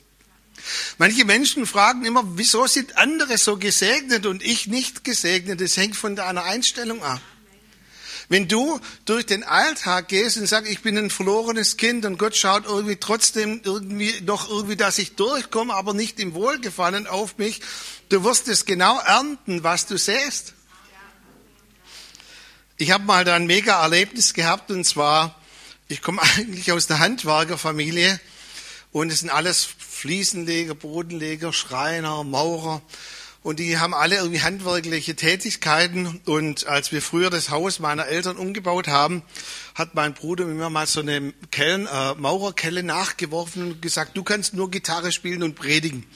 Manche 0.98 1.26
Menschen 1.26 1.66
fragen 1.66 2.06
immer, 2.06 2.24
wieso 2.36 2.68
sind 2.68 2.98
andere 2.98 3.38
so 3.38 3.58
gesegnet 3.58 4.26
und 4.26 4.44
ich 4.44 4.68
nicht 4.68 5.04
gesegnet? 5.04 5.62
Das 5.62 5.78
hängt 5.78 5.96
von 5.96 6.16
deiner 6.16 6.44
Einstellung 6.44 7.02
ab. 7.04 7.22
Wenn 8.30 8.48
du 8.48 8.80
durch 9.06 9.26
den 9.26 9.44
Alltag 9.44 10.08
gehst 10.08 10.38
und 10.38 10.48
sagst, 10.48 10.72
ich 10.72 10.82
bin 10.82 10.98
ein 10.98 11.10
verlorenes 11.10 11.76
Kind 11.76 12.06
und 12.06 12.18
Gott 12.18 12.36
schaut 12.38 12.66
irgendwie 12.66 12.96
trotzdem 12.96 13.60
irgendwie 13.64 14.22
noch 14.22 14.50
irgendwie, 14.50 14.78
dass 14.78 15.00
ich 15.00 15.16
durchkomme, 15.16 15.74
aber 15.74 15.94
nicht 15.94 16.18
im 16.20 16.34
Wohlgefallen 16.34 17.08
auf 17.08 17.38
mich, 17.38 17.60
du 18.08 18.24
wirst 18.24 18.48
es 18.48 18.64
genau 18.66 19.00
ernten, 19.00 19.64
was 19.64 19.86
du 19.86 19.98
säst. 19.98 20.54
Ich 22.82 22.90
habe 22.90 23.04
mal 23.04 23.24
da 23.24 23.36
ein 23.36 23.46
mega 23.46 23.80
Erlebnis 23.80 24.34
gehabt 24.34 24.72
und 24.72 24.86
zwar, 24.86 25.40
ich 25.88 26.02
komme 26.02 26.20
eigentlich 26.36 26.72
aus 26.72 26.90
einer 26.90 26.98
Handwerkerfamilie 26.98 28.20
und 28.92 29.12
es 29.12 29.20
sind 29.20 29.30
alles 29.30 29.68
Fliesenleger, 29.78 30.74
Bodenleger, 30.74 31.54
Schreiner, 31.54 32.24
Maurer. 32.24 32.82
und 33.44 33.60
die 33.60 33.78
haben 33.78 33.94
alle 33.94 34.16
irgendwie 34.16 34.42
handwerkliche 34.42 35.16
Tätigkeiten. 35.16 36.22
Und 36.26 36.66
als 36.66 36.92
wir 36.92 37.04
früher 37.04 37.30
das 37.30 37.52
Haus 37.52 37.78
meiner 37.78 38.08
Eltern 38.08 38.38
umgebaut 38.38 38.88
haben, 38.88 39.22
hat 39.76 39.94
mein 39.94 40.16
Bruder 40.16 40.46
mir 40.46 40.72
mal 40.72 40.88
so 40.88 41.02
eine 41.02 41.34
Kellen, 41.52 41.86
äh, 41.86 42.16
Maurerkelle 42.16 42.82
nachgeworfen 42.82 43.74
und 43.74 43.82
gesagt, 43.84 44.18
du 44.18 44.24
kannst 44.24 44.56
nur 44.56 44.72
Gitarre 44.72 45.12
spielen 45.12 45.44
und 45.44 45.54
predigen. 45.54 46.08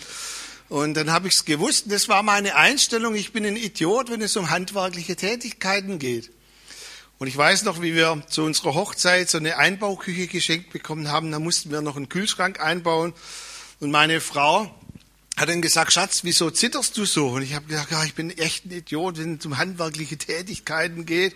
Und 0.67 0.95
dann 0.95 1.12
habe 1.12 1.27
ich 1.27 1.36
es 1.36 1.45
gewusst. 1.45 1.91
Das 1.91 2.10
war 2.10 2.24
meine 2.24 2.55
Einstellung. 2.55 3.13
Ich 3.13 3.34
bin 3.34 3.45
ein 3.45 3.55
Idiot, 3.55 4.10
wenn 4.10 4.24
es 4.24 4.36
um 4.36 4.50
handwerkliche 4.50 5.15
Tätigkeiten 5.15 6.00
geht. 6.00 6.31
Und 7.17 7.27
ich 7.27 7.38
weiß 7.38 7.63
noch, 7.63 7.81
wie 7.81 7.95
wir 7.95 8.24
zu 8.27 8.43
unserer 8.43 8.74
Hochzeit 8.74 9.29
so 9.29 9.38
eine 9.38 9.57
Einbauküche 9.57 10.27
geschenkt 10.27 10.72
bekommen 10.74 11.10
haben. 11.10 11.31
Da 11.31 11.39
mussten 11.39 11.72
wir 11.72 11.81
noch 11.81 11.95
einen 11.95 12.10
Kühlschrank 12.10 12.60
einbauen. 12.60 13.13
Und 13.79 13.91
meine 13.91 14.19
Frau 14.19 14.69
hat 15.38 15.50
dann 15.50 15.62
gesagt, 15.62 15.93
Schatz, 15.93 16.24
wieso 16.24 16.50
zitterst 16.50 16.98
du 16.98 17.05
so? 17.05 17.29
Und 17.29 17.41
ich 17.41 17.53
habe 17.53 17.67
gesagt, 17.67 17.91
ja, 17.91 18.03
ich 18.03 18.15
bin 18.15 18.38
echt 18.38 18.65
ein 18.65 18.72
Idiot, 18.72 19.17
wenn 19.17 19.36
es 19.36 19.45
um 19.45 19.57
handwerkliche 19.57 20.17
Tätigkeiten 20.17 21.05
geht. 21.05 21.36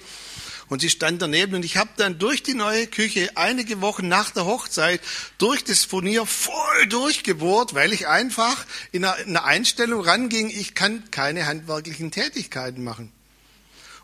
Und 0.67 0.81
sie 0.81 0.89
stand 0.89 1.21
daneben 1.21 1.55
und 1.55 1.65
ich 1.65 1.77
habe 1.77 1.89
dann 1.98 2.19
durch 2.19 2.43
die 2.43 2.53
neue 2.53 2.86
Küche 2.86 3.31
einige 3.36 3.81
Wochen 3.81 4.07
nach 4.07 4.29
der 4.29 4.45
Hochzeit 4.45 5.01
durch 5.39 5.63
das 5.63 5.83
Furnier 5.83 6.27
voll 6.27 6.88
durchgebohrt, 6.88 7.74
weil 7.74 7.91
ich 7.91 8.07
einfach 8.07 8.65
in 8.91 9.03
einer 9.03 9.45
Einstellung 9.45 10.01
ranging, 10.01 10.50
ich 10.50 10.75
kann 10.75 11.09
keine 11.09 11.48
handwerklichen 11.48 12.12
Tätigkeiten 12.12 12.83
machen. 12.83 13.12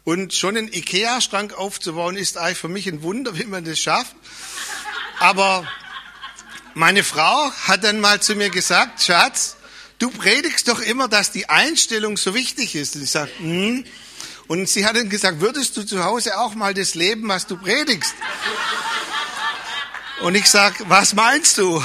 Und 0.06 0.34
schon 0.34 0.56
einen 0.56 0.72
Ikea-Schrank 0.72 1.54
aufzubauen, 1.54 2.16
ist 2.16 2.38
eigentlich 2.38 2.60
für 2.60 2.70
mich 2.70 2.88
ein 2.88 3.02
Wunder, 3.02 3.38
wie 3.38 3.46
man 3.46 3.66
das 3.66 3.80
schafft. 3.80 4.16
Aber 5.20 5.68
meine 6.76 7.04
Frau 7.04 7.52
hat 7.68 7.84
dann 7.84 8.00
mal 8.00 8.22
zu 8.22 8.36
mir 8.36 8.50
gesagt, 8.50 9.02
Schatz, 9.02 9.58
du 10.00 10.10
predigst 10.12 10.68
doch 10.68 10.80
immer, 10.80 11.08
dass 11.08 11.32
die 11.32 11.50
Einstellung 11.50 12.18
so 12.18 12.34
wichtig 12.34 12.76
ist. 12.76 12.96
Und 12.96 13.04
ich 13.04 13.12
sage, 13.12 13.32
hm. 13.40 13.84
Und 14.48 14.70
sie 14.70 14.86
hat 14.86 14.96
dann 14.96 15.10
gesagt, 15.10 15.42
würdest 15.42 15.76
du 15.76 15.84
zu 15.84 16.04
Hause 16.04 16.38
auch 16.38 16.54
mal 16.54 16.76
das 16.76 16.94
leben, 16.94 17.28
was 17.28 17.48
du 17.48 17.58
predigst? 17.58 18.14
Und 20.22 20.36
ich 20.36 20.48
sage, 20.48 20.84
was 20.88 21.14
meinst 21.14 21.58
du? 21.58 21.84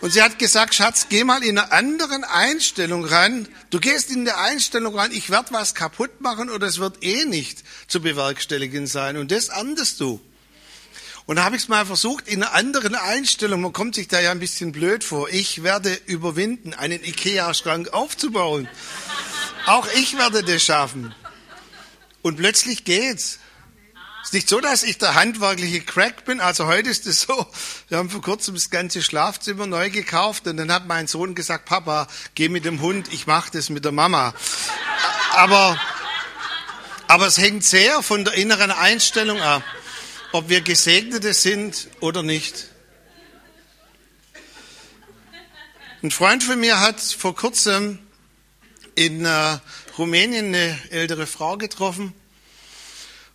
Und 0.00 0.12
sie 0.12 0.22
hat 0.22 0.38
gesagt, 0.38 0.74
Schatz, 0.74 1.06
geh 1.08 1.24
mal 1.24 1.42
in 1.42 1.58
einer 1.58 1.72
anderen 1.72 2.22
Einstellung 2.22 3.04
ran. 3.04 3.48
Du 3.70 3.80
gehst 3.80 4.10
in 4.10 4.24
der 4.24 4.38
Einstellung 4.38 4.94
ran, 4.94 5.10
ich 5.10 5.30
werde 5.30 5.52
was 5.52 5.74
kaputt 5.74 6.20
machen 6.20 6.50
oder 6.50 6.68
es 6.68 6.78
wird 6.78 7.02
eh 7.02 7.24
nicht 7.24 7.64
zu 7.88 8.00
bewerkstelligen 8.00 8.86
sein. 8.86 9.16
Und 9.16 9.32
das 9.32 9.50
andest 9.50 10.00
du. 10.00 10.20
Und 11.26 11.42
habe 11.42 11.56
ich 11.56 11.62
es 11.62 11.68
mal 11.68 11.84
versucht 11.84 12.28
in 12.28 12.42
einer 12.42 12.54
anderen 12.54 12.94
Einstellung. 12.94 13.60
Man 13.60 13.72
kommt 13.72 13.96
sich 13.96 14.08
da 14.08 14.20
ja 14.20 14.30
ein 14.30 14.38
bisschen 14.38 14.72
blöd 14.72 15.02
vor. 15.04 15.28
Ich 15.28 15.62
werde 15.62 15.92
überwinden, 16.06 16.74
einen 16.74 17.04
Ikea-Schrank 17.04 17.92
aufzubauen. 17.92 18.68
Auch 19.66 19.86
ich 19.94 20.16
werde 20.16 20.42
das 20.42 20.62
schaffen. 20.62 21.14
Und 22.22 22.36
plötzlich 22.36 22.84
geht's. 22.84 23.40
Es 24.22 24.28
ist 24.28 24.34
nicht 24.34 24.48
so, 24.48 24.60
dass 24.60 24.82
ich 24.82 24.98
der 24.98 25.14
handwerkliche 25.14 25.80
Crack 25.80 26.24
bin. 26.24 26.40
Also 26.40 26.66
heute 26.66 26.90
ist 26.90 27.06
es 27.06 27.22
so, 27.22 27.46
wir 27.88 27.98
haben 27.98 28.10
vor 28.10 28.20
kurzem 28.20 28.54
das 28.54 28.68
ganze 28.68 29.02
Schlafzimmer 29.02 29.66
neu 29.66 29.90
gekauft 29.90 30.46
und 30.46 30.56
dann 30.56 30.72
hat 30.72 30.86
mein 30.86 31.06
Sohn 31.06 31.34
gesagt, 31.34 31.64
Papa, 31.64 32.08
geh 32.34 32.48
mit 32.48 32.64
dem 32.64 32.80
Hund, 32.80 33.12
ich 33.12 33.26
mache 33.26 33.50
das 33.52 33.70
mit 33.70 33.84
der 33.84 33.92
Mama. 33.92 34.34
Aber, 35.34 35.80
aber 37.06 37.26
es 37.26 37.38
hängt 37.38 37.64
sehr 37.64 38.02
von 38.02 38.24
der 38.24 38.34
inneren 38.34 38.70
Einstellung 38.70 39.40
ab 39.40 39.62
ob 40.32 40.48
wir 40.48 40.60
Gesegnete 40.60 41.32
sind 41.34 41.88
oder 42.00 42.22
nicht. 42.22 42.68
Ein 46.02 46.10
Freund 46.10 46.44
von 46.44 46.60
mir 46.60 46.80
hat 46.80 47.00
vor 47.00 47.34
kurzem 47.34 47.98
in 48.94 49.24
äh, 49.24 49.58
Rumänien 49.96 50.46
eine 50.46 50.78
ältere 50.90 51.26
Frau 51.26 51.56
getroffen 51.56 52.12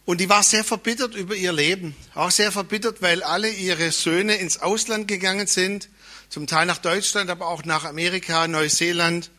und 0.06 0.20
die 0.20 0.30
war 0.30 0.44
sehr 0.44 0.64
verbittert 0.64 1.16
über 1.16 1.36
ihr 1.36 1.54
Leben. 1.54 1.96
Auch 2.14 2.32
sehr 2.32 2.52
verbittert, 2.52 3.02
weil 3.02 3.24
alle 3.24 3.50
ihre 3.50 3.92
Söhne 3.92 4.36
ins 4.36 4.60
Ausland 4.62 5.08
gegangen 5.08 5.48
sind, 5.48 5.90
zum 6.30 6.46
Teil 6.46 6.66
nach 6.66 6.80
Deutschland, 6.80 7.30
aber 7.30 7.48
auch 7.48 7.64
nach 7.64 7.86
Amerika, 7.86 8.48
Neuseeland. 8.48 9.32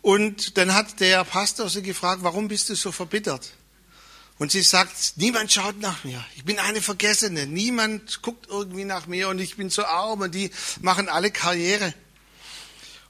Und 0.00 0.56
dann 0.56 0.74
hat 0.74 1.00
der 1.00 1.24
Pastor 1.24 1.68
sie 1.68 1.82
gefragt, 1.82 2.22
warum 2.22 2.48
bist 2.48 2.70
du 2.70 2.74
so 2.74 2.92
verbittert? 2.92 3.52
Und 4.38 4.50
sie 4.50 4.62
sagt, 4.62 5.14
niemand 5.16 5.52
schaut 5.52 5.78
nach 5.80 6.02
mir. 6.02 6.24
Ich 6.34 6.44
bin 6.44 6.58
eine 6.58 6.80
Vergessene. 6.80 7.46
Niemand 7.46 8.22
guckt 8.22 8.46
irgendwie 8.48 8.84
nach 8.84 9.06
mir 9.06 9.28
und 9.28 9.38
ich 9.38 9.56
bin 9.56 9.70
so 9.70 9.84
arm 9.84 10.22
und 10.22 10.34
die 10.34 10.50
machen 10.80 11.08
alle 11.08 11.30
Karriere. 11.30 11.94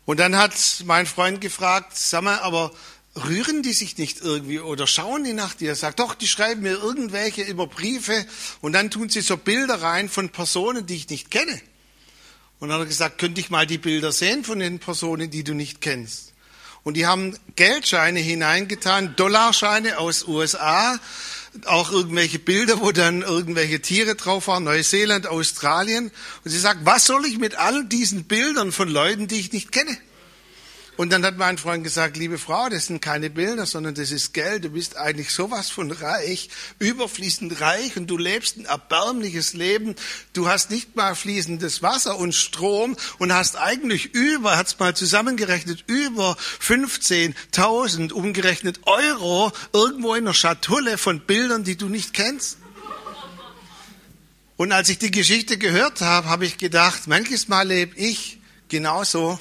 Und 0.04 0.18
dann 0.18 0.36
hat 0.36 0.52
mein 0.84 1.06
Freund 1.06 1.40
gefragt, 1.40 1.96
sag 1.96 2.22
mal, 2.22 2.40
aber 2.40 2.72
rühren 3.16 3.62
die 3.62 3.72
sich 3.72 3.98
nicht 3.98 4.20
irgendwie 4.20 4.60
oder 4.60 4.86
schauen 4.86 5.24
die 5.24 5.32
nach 5.32 5.54
dir? 5.54 5.74
Sagt, 5.74 6.00
doch, 6.00 6.14
die 6.14 6.28
schreiben 6.28 6.62
mir 6.62 6.72
irgendwelche 6.72 7.42
über 7.42 7.66
Briefe 7.66 8.26
und 8.60 8.72
dann 8.72 8.90
tun 8.90 9.08
sie 9.08 9.20
so 9.20 9.36
Bilder 9.36 9.82
rein 9.82 10.08
von 10.08 10.30
Personen, 10.30 10.86
die 10.86 10.96
ich 10.96 11.08
nicht 11.08 11.30
kenne. 11.30 11.60
Und 12.58 12.68
dann 12.68 12.78
hat 12.78 12.86
er 12.86 12.88
gesagt, 12.88 13.18
könnte 13.18 13.40
ich 13.40 13.50
mal 13.50 13.66
die 13.66 13.78
Bilder 13.78 14.12
sehen 14.12 14.44
von 14.44 14.60
den 14.60 14.78
Personen, 14.78 15.30
die 15.30 15.44
du 15.44 15.52
nicht 15.52 15.80
kennst? 15.80 16.32
Und 16.84 16.94
die 16.94 17.06
haben 17.06 17.36
Geldscheine 17.54 18.20
hineingetan, 18.20 19.14
Dollarscheine 19.16 19.98
aus 19.98 20.26
USA, 20.26 20.98
auch 21.66 21.92
irgendwelche 21.92 22.38
Bilder, 22.38 22.80
wo 22.80 22.92
dann 22.92 23.22
irgendwelche 23.22 23.80
Tiere 23.80 24.14
drauf 24.14 24.48
waren, 24.48 24.64
Neuseeland, 24.64 25.26
Australien. 25.26 26.10
Und 26.44 26.50
sie 26.50 26.58
sagt, 26.58 26.84
was 26.84 27.04
soll 27.04 27.26
ich 27.26 27.38
mit 27.38 27.56
all 27.56 27.84
diesen 27.84 28.24
Bildern 28.24 28.72
von 28.72 28.88
Leuten, 28.88 29.28
die 29.28 29.38
ich 29.38 29.52
nicht 29.52 29.70
kenne? 29.70 29.96
Und 30.98 31.10
dann 31.10 31.24
hat 31.24 31.38
mein 31.38 31.56
Freund 31.56 31.82
gesagt, 31.82 32.18
liebe 32.18 32.36
Frau, 32.36 32.68
das 32.68 32.86
sind 32.86 33.00
keine 33.00 33.30
Bilder, 33.30 33.64
sondern 33.64 33.94
das 33.94 34.10
ist 34.10 34.34
Geld. 34.34 34.64
Du 34.64 34.70
bist 34.70 34.98
eigentlich 34.98 35.30
sowas 35.30 35.70
von 35.70 35.90
reich, 35.90 36.50
überfließend 36.80 37.62
reich 37.62 37.96
und 37.96 38.08
du 38.08 38.18
lebst 38.18 38.58
ein 38.58 38.66
erbärmliches 38.66 39.54
Leben. 39.54 39.94
Du 40.34 40.48
hast 40.48 40.70
nicht 40.70 40.94
mal 40.94 41.14
fließendes 41.14 41.82
Wasser 41.82 42.18
und 42.18 42.34
Strom 42.34 42.94
und 43.18 43.32
hast 43.32 43.56
eigentlich 43.56 44.14
über, 44.14 44.58
hat's 44.58 44.78
mal 44.78 44.94
zusammengerechnet, 44.94 45.84
über 45.86 46.36
15.000 46.60 48.12
umgerechnet 48.12 48.80
Euro 48.84 49.50
irgendwo 49.72 50.14
in 50.14 50.24
einer 50.24 50.34
Schatulle 50.34 50.98
von 50.98 51.20
Bildern, 51.20 51.64
die 51.64 51.76
du 51.76 51.88
nicht 51.88 52.12
kennst. 52.12 52.58
Und 54.58 54.72
als 54.72 54.90
ich 54.90 54.98
die 54.98 55.10
Geschichte 55.10 55.56
gehört 55.56 56.02
habe, 56.02 56.28
habe 56.28 56.44
ich 56.44 56.58
gedacht, 56.58 57.06
manches 57.06 57.48
Mal 57.48 57.66
lebe 57.66 57.96
ich 57.96 58.38
genauso 58.68 59.40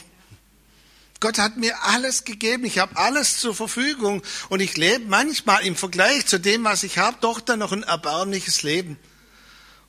Gott 1.22 1.38
hat 1.38 1.56
mir 1.56 1.82
alles 1.84 2.25
gegeben, 2.25 2.66
ich 2.66 2.80
habe 2.80 2.98
alles 2.98 3.38
zur 3.38 3.56
Verfügung 3.56 4.24
und 4.50 4.60
ich 4.60 4.75
lebe 4.75 5.06
manchmal 5.06 5.63
im 5.66 5.75
Vergleich 5.75 6.25
zu 6.25 6.40
dem, 6.40 6.63
was 6.63 6.84
ich 6.84 6.98
habe, 6.98 7.16
doch 7.22 7.40
dann 7.40 7.60
noch 7.60 7.72
ein 7.72 7.84
erbärmliches 7.84 8.63
Leben. 8.63 8.98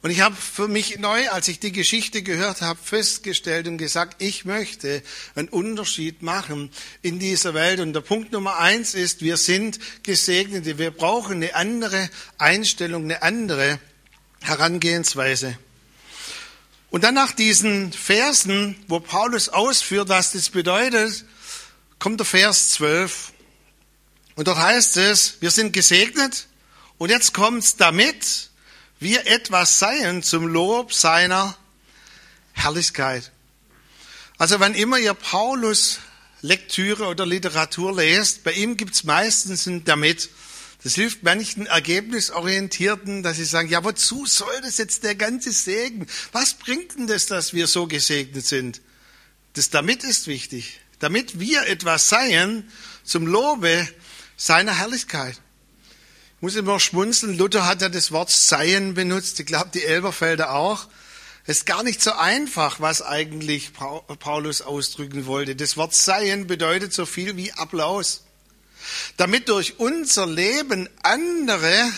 Und 0.03 0.11
ich 0.11 0.21
habe 0.21 0.35
für 0.35 0.69
mich 0.69 0.99
neu, 0.99 1.31
als 1.31 1.49
ich 1.49 1.59
die 1.59 1.73
Geschichte 1.73 2.23
gehört 2.23 2.61
habe, 2.61 2.79
festgestellt 2.83 3.67
und 3.67 3.79
gesagt, 3.79 4.21
ich 4.21 4.45
möchte 4.45 5.03
einen 5.35 5.49
Unterschied 5.49 6.23
machen 6.23 6.71
in 7.03 7.19
dieser 7.19 7.55
Welt. 7.55 7.81
Und 7.81 7.93
der 7.93 8.01
Punkt 8.01 8.33
Nummer 8.33 8.59
eins 8.59 8.95
ist, 8.95 9.23
wir 9.23 9.37
sind 9.37 9.79
Gesegnete. 10.03 10.77
Wir 10.77 10.91
brauchen 10.91 11.37
eine 11.37 11.55
andere 11.55 12.11
Einstellung, 12.37 13.05
eine 13.05 13.23
andere 13.23 13.79
Herangehensweise. 14.41 15.57
Und 16.93 17.05
dann 17.05 17.15
nach 17.15 17.33
diesen 17.33 17.91
Versen, 17.91 18.77
wo 18.87 19.01
Paulus 19.01 19.49
ausführt, 19.49 20.11
was 20.11 20.33
das 20.33 20.51
bedeutet, 20.51 21.25
kommt 21.99 22.21
der 22.21 22.27
Vers 22.27 22.73
12. 22.73 23.33
Und 24.35 24.47
dort 24.47 24.59
heißt 24.59 24.99
es, 24.99 25.39
wir 25.41 25.51
sind 25.51 25.73
gesegnet 25.73 26.49
und 26.99 27.09
jetzt 27.09 27.33
kommt's 27.33 27.77
damit, 27.77 28.51
wir 29.01 29.27
etwas 29.27 29.79
seien 29.79 30.23
zum 30.23 30.47
Lob 30.47 30.93
seiner 30.93 31.57
Herrlichkeit. 32.53 33.33
Also 34.37 34.61
wenn 34.61 34.75
immer 34.75 34.99
ihr 34.99 35.15
Paulus 35.15 35.99
Lektüre 36.43 37.07
oder 37.07 37.25
Literatur 37.25 37.95
lest, 37.97 38.45
bei 38.45 38.53
ihm 38.53 38.77
gibt's 38.77 39.05
meistens 39.05 39.65
ein 39.65 39.85
damit. 39.85 40.29
Das 40.85 40.95
hilft 40.97 41.23
manchen 41.23 41.67
Ergebnisorientierten, 41.67 43.23
dass 43.23 43.37
sie 43.37 43.45
sagen, 43.45 43.69
ja, 43.69 43.85
wozu 43.85 44.27
soll 44.27 44.61
das 44.63 44.79
jetzt 44.79 45.05
der 45.05 45.15
ganze 45.15 45.53
Segen? 45.53 46.07
Was 46.33 46.55
bringt 46.55 46.97
denn 46.97 47.07
das, 47.07 47.27
dass 47.27 47.53
wir 47.53 47.69
so 47.69 47.87
gesegnet 47.87 48.45
sind? 48.45 48.81
Das 49.53 49.71
damit 49.71 50.03
ist 50.03 50.27
wichtig. 50.27 50.81
Damit 50.99 51.39
wir 51.39 51.67
etwas 51.67 52.09
seien 52.09 52.69
zum 53.05 53.27
Lobe 53.27 53.89
seiner 54.37 54.79
Herrlichkeit. 54.79 55.41
Ich 56.37 56.43
muss 56.43 56.57
immer 56.57 56.81
schmunzeln. 56.81 57.39
Luther 57.39 57.67
hat 57.67 57.83
ja 57.83 57.89
das 57.89 58.11
Wort 58.11 58.31
seien 58.31 58.95
benutzt. 58.95 59.39
Ich 59.39 59.47
glaube, 59.47 59.71
die 59.73 59.85
Elberfelder 59.85 60.53
auch. 60.53 60.89
Es 61.45 61.59
ist 61.59 61.67
gar 61.67 61.85
nicht 61.85 62.03
so 62.03 62.13
einfach, 62.13 62.81
was 62.81 63.03
eigentlich 63.03 63.73
Paulus 63.73 64.63
ausdrücken 64.63 65.27
wollte. 65.27 65.55
Das 65.55 65.77
Wort 65.77 65.95
seien 65.95 66.49
bedeutet 66.49 66.93
so 66.93 67.07
viel 67.07 67.37
wie 67.37 67.53
Applaus 67.53 68.25
damit 69.17 69.49
durch 69.49 69.79
unser 69.79 70.27
Leben 70.27 70.89
andere 71.03 71.93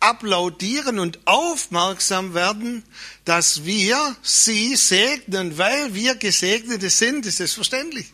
applaudieren 0.00 0.98
und 0.98 1.18
aufmerksam 1.26 2.34
werden, 2.34 2.84
dass 3.24 3.64
wir 3.64 4.16
sie 4.22 4.76
segnen, 4.76 5.58
weil 5.58 5.94
wir 5.94 6.14
Gesegnete 6.16 6.90
sind. 6.90 7.26
Ist 7.26 7.40
das 7.40 7.52
verständlich? 7.52 8.12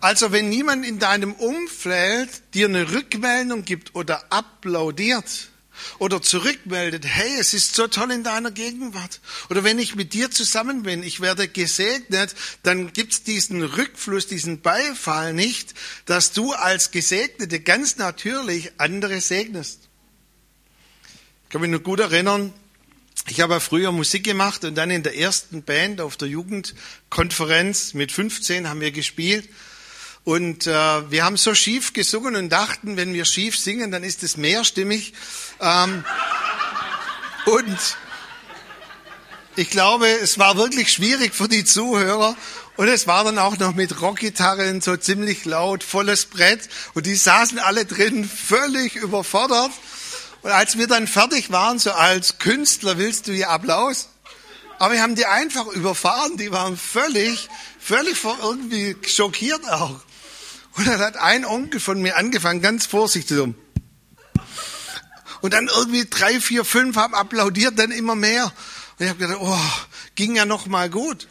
Also 0.00 0.32
wenn 0.32 0.48
niemand 0.48 0.86
in 0.86 0.98
deinem 0.98 1.34
Umfeld 1.34 2.30
dir 2.54 2.66
eine 2.66 2.90
Rückmeldung 2.90 3.64
gibt 3.64 3.94
oder 3.94 4.32
applaudiert 4.32 5.49
oder 5.98 6.22
zurückmeldet, 6.22 7.04
hey, 7.06 7.36
es 7.38 7.54
ist 7.54 7.74
so 7.74 7.86
toll 7.86 8.10
in 8.10 8.24
deiner 8.24 8.50
Gegenwart. 8.50 9.20
Oder 9.48 9.64
wenn 9.64 9.78
ich 9.78 9.94
mit 9.94 10.14
dir 10.14 10.30
zusammen 10.30 10.82
bin, 10.82 11.02
ich 11.02 11.20
werde 11.20 11.48
gesegnet, 11.48 12.34
dann 12.62 12.92
gibt's 12.92 13.22
diesen 13.22 13.62
Rückfluss, 13.62 14.26
diesen 14.26 14.60
Beifall 14.60 15.32
nicht, 15.34 15.74
dass 16.06 16.32
du 16.32 16.52
als 16.52 16.90
Gesegnete 16.90 17.60
ganz 17.60 17.96
natürlich 17.96 18.72
andere 18.78 19.20
segnest. 19.20 19.88
Ich 21.44 21.50
kann 21.50 21.62
mich 21.62 21.70
noch 21.70 21.82
gut 21.82 22.00
erinnern, 22.00 22.52
ich 23.28 23.40
habe 23.40 23.60
früher 23.60 23.92
Musik 23.92 24.24
gemacht 24.24 24.64
und 24.64 24.74
dann 24.74 24.90
in 24.90 25.02
der 25.02 25.16
ersten 25.16 25.62
Band 25.62 26.00
auf 26.00 26.16
der 26.16 26.28
Jugendkonferenz 26.28 27.94
mit 27.94 28.12
15 28.12 28.68
haben 28.68 28.80
wir 28.80 28.90
gespielt. 28.90 29.48
Und 30.24 30.66
äh, 30.66 31.10
wir 31.10 31.24
haben 31.24 31.36
so 31.36 31.54
schief 31.54 31.92
gesungen 31.92 32.36
und 32.36 32.50
dachten, 32.50 32.96
wenn 32.96 33.14
wir 33.14 33.24
schief 33.24 33.56
singen, 33.56 33.90
dann 33.90 34.04
ist 34.04 34.22
es 34.22 34.36
mehrstimmig. 34.36 35.14
Ähm, 35.60 36.04
und 37.46 37.78
ich 39.56 39.70
glaube, 39.70 40.08
es 40.08 40.38
war 40.38 40.56
wirklich 40.56 40.92
schwierig 40.92 41.34
für 41.34 41.48
die 41.48 41.64
Zuhörer. 41.64 42.36
Und 42.76 42.88
es 42.88 43.06
war 43.06 43.24
dann 43.24 43.38
auch 43.38 43.58
noch 43.58 43.74
mit 43.74 44.00
Rockgitarren 44.00 44.80
so 44.80 44.96
ziemlich 44.96 45.44
laut, 45.44 45.82
volles 45.82 46.26
Brett. 46.26 46.68
Und 46.94 47.06
die 47.06 47.14
saßen 47.14 47.58
alle 47.58 47.84
drin, 47.84 48.28
völlig 48.28 48.96
überfordert. 48.96 49.72
Und 50.42 50.50
als 50.50 50.78
wir 50.78 50.86
dann 50.86 51.06
fertig 51.06 51.50
waren, 51.50 51.78
so 51.78 51.92
als 51.92 52.38
Künstler 52.38 52.96
willst 52.96 53.26
du 53.26 53.32
ja 53.32 53.48
Applaus. 53.48 54.08
Aber 54.78 54.94
wir 54.94 55.02
haben 55.02 55.14
die 55.14 55.26
einfach 55.26 55.66
überfahren. 55.66 56.38
Die 56.38 56.52
waren 56.52 56.76
völlig, 56.78 57.48
völlig 57.78 58.16
irgendwie 58.24 58.96
schockiert 59.06 59.68
auch. 59.68 60.00
Und 60.80 60.86
dann 60.86 61.00
hat 61.00 61.18
ein 61.18 61.44
Onkel 61.44 61.78
von 61.78 62.00
mir 62.00 62.16
angefangen, 62.16 62.62
ganz 62.62 62.86
vorsichtig 62.86 63.36
so. 63.36 63.54
Und 65.42 65.52
dann 65.52 65.68
irgendwie 65.68 66.06
drei, 66.08 66.40
vier, 66.40 66.64
fünf 66.64 66.96
haben 66.96 67.14
applaudiert, 67.14 67.78
dann 67.78 67.90
immer 67.90 68.14
mehr. 68.14 68.46
Und 68.46 69.04
ich 69.04 69.10
habe 69.10 69.18
gedacht, 69.18 69.40
oh, 69.42 69.58
ging 70.14 70.36
ja 70.36 70.46
noch 70.46 70.68
mal 70.68 70.88
gut. 70.88 71.28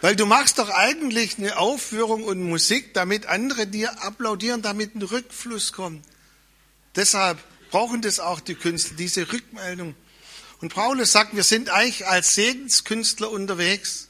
Weil 0.00 0.16
du 0.16 0.24
machst 0.24 0.58
doch 0.58 0.70
eigentlich 0.70 1.36
eine 1.36 1.58
Aufführung 1.58 2.24
und 2.24 2.42
Musik, 2.48 2.94
damit 2.94 3.26
andere 3.26 3.66
dir 3.66 4.02
applaudieren, 4.02 4.62
damit 4.62 4.94
ein 4.94 5.02
Rückfluss 5.02 5.74
kommt. 5.74 6.02
Deshalb 6.96 7.36
brauchen 7.70 8.00
das 8.00 8.20
auch 8.20 8.40
die 8.40 8.54
Künstler, 8.54 8.96
diese 8.96 9.30
Rückmeldung. 9.30 9.94
Und 10.62 10.72
Paulus 10.72 11.12
sagt, 11.12 11.36
wir 11.36 11.44
sind 11.44 11.68
eigentlich 11.68 12.06
als 12.06 12.36
Segenskünstler 12.36 13.30
unterwegs. 13.30 14.08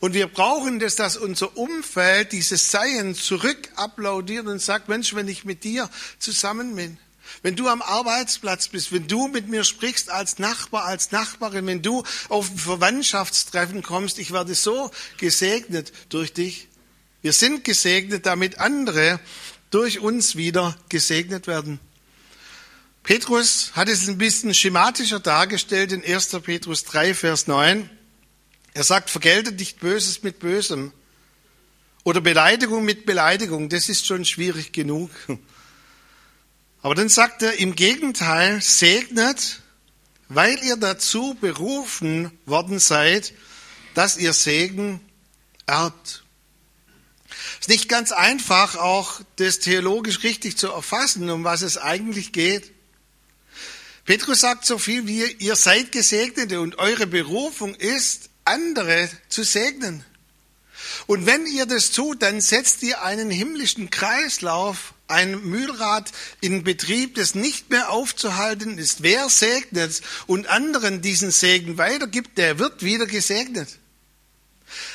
Und 0.00 0.14
wir 0.14 0.26
brauchen 0.26 0.78
das, 0.78 0.96
dass 0.96 1.16
unser 1.16 1.56
Umfeld 1.56 2.32
dieses 2.32 2.70
Seien 2.70 3.14
zurück 3.14 3.70
applaudiert 3.76 4.46
und 4.46 4.60
sagt, 4.60 4.88
Mensch, 4.88 5.14
wenn 5.14 5.28
ich 5.28 5.44
mit 5.44 5.64
dir 5.64 5.88
zusammen 6.18 6.76
bin, 6.76 6.98
wenn 7.42 7.56
du 7.56 7.68
am 7.68 7.82
Arbeitsplatz 7.82 8.68
bist, 8.68 8.92
wenn 8.92 9.08
du 9.08 9.28
mit 9.28 9.48
mir 9.48 9.64
sprichst 9.64 10.10
als 10.10 10.38
Nachbar, 10.38 10.84
als 10.84 11.12
Nachbarin, 11.12 11.66
wenn 11.66 11.82
du 11.82 12.04
auf 12.28 12.50
ein 12.50 12.58
Verwandtschaftstreffen 12.58 13.82
kommst, 13.82 14.18
ich 14.18 14.32
werde 14.32 14.54
so 14.54 14.90
gesegnet 15.18 15.92
durch 16.08 16.32
dich. 16.32 16.68
Wir 17.22 17.32
sind 17.32 17.64
gesegnet, 17.64 18.26
damit 18.26 18.58
andere 18.58 19.18
durch 19.70 19.98
uns 19.98 20.36
wieder 20.36 20.76
gesegnet 20.88 21.46
werden. 21.46 21.80
Petrus 23.02 23.72
hat 23.74 23.88
es 23.88 24.08
ein 24.08 24.18
bisschen 24.18 24.52
schematischer 24.54 25.20
dargestellt 25.20 25.92
in 25.92 26.04
1. 26.04 26.28
Petrus 26.42 26.84
3, 26.84 27.14
Vers 27.14 27.46
9. 27.46 27.88
Er 28.76 28.84
sagt, 28.84 29.08
vergeltet 29.08 29.58
nicht 29.58 29.80
Böses 29.80 30.22
mit 30.22 30.38
Bösem 30.38 30.92
oder 32.04 32.20
Beleidigung 32.20 32.84
mit 32.84 33.06
Beleidigung. 33.06 33.70
Das 33.70 33.88
ist 33.88 34.04
schon 34.04 34.26
schwierig 34.26 34.72
genug. 34.72 35.10
Aber 36.82 36.94
dann 36.94 37.08
sagt 37.08 37.40
er 37.42 37.58
im 37.58 37.74
Gegenteil, 37.74 38.60
segnet, 38.60 39.62
weil 40.28 40.62
ihr 40.62 40.76
dazu 40.76 41.38
berufen 41.40 42.38
worden 42.44 42.78
seid, 42.78 43.32
dass 43.94 44.18
ihr 44.18 44.34
Segen 44.34 45.00
erbt. 45.64 46.24
Es 47.54 47.60
ist 47.60 47.68
nicht 47.70 47.88
ganz 47.88 48.12
einfach, 48.12 48.76
auch 48.76 49.22
das 49.36 49.58
theologisch 49.58 50.22
richtig 50.22 50.58
zu 50.58 50.68
erfassen, 50.68 51.30
um 51.30 51.44
was 51.44 51.62
es 51.62 51.78
eigentlich 51.78 52.30
geht. 52.30 52.72
Petrus 54.04 54.40
sagt 54.40 54.66
so 54.66 54.76
viel 54.76 55.06
wie, 55.06 55.24
ihr 55.38 55.56
seid 55.56 55.92
Gesegnete 55.92 56.60
und 56.60 56.78
eure 56.78 57.06
Berufung 57.06 57.74
ist, 57.74 58.28
andere 58.46 59.08
zu 59.28 59.42
segnen. 59.42 60.04
Und 61.06 61.26
wenn 61.26 61.46
ihr 61.46 61.66
das 61.66 61.90
tut, 61.90 62.22
dann 62.22 62.40
setzt 62.40 62.82
ihr 62.82 63.02
einen 63.02 63.30
himmlischen 63.30 63.90
Kreislauf, 63.90 64.94
ein 65.08 65.40
Mühlrad 65.44 66.10
in 66.40 66.64
Betrieb, 66.64 67.14
das 67.14 67.34
nicht 67.34 67.70
mehr 67.70 67.90
aufzuhalten 67.90 68.78
ist. 68.78 69.02
Wer 69.02 69.28
segnet 69.28 70.00
und 70.26 70.48
anderen 70.48 71.02
diesen 71.02 71.30
Segen 71.30 71.78
weitergibt, 71.78 72.38
der 72.38 72.58
wird 72.58 72.82
wieder 72.82 73.06
gesegnet. 73.06 73.68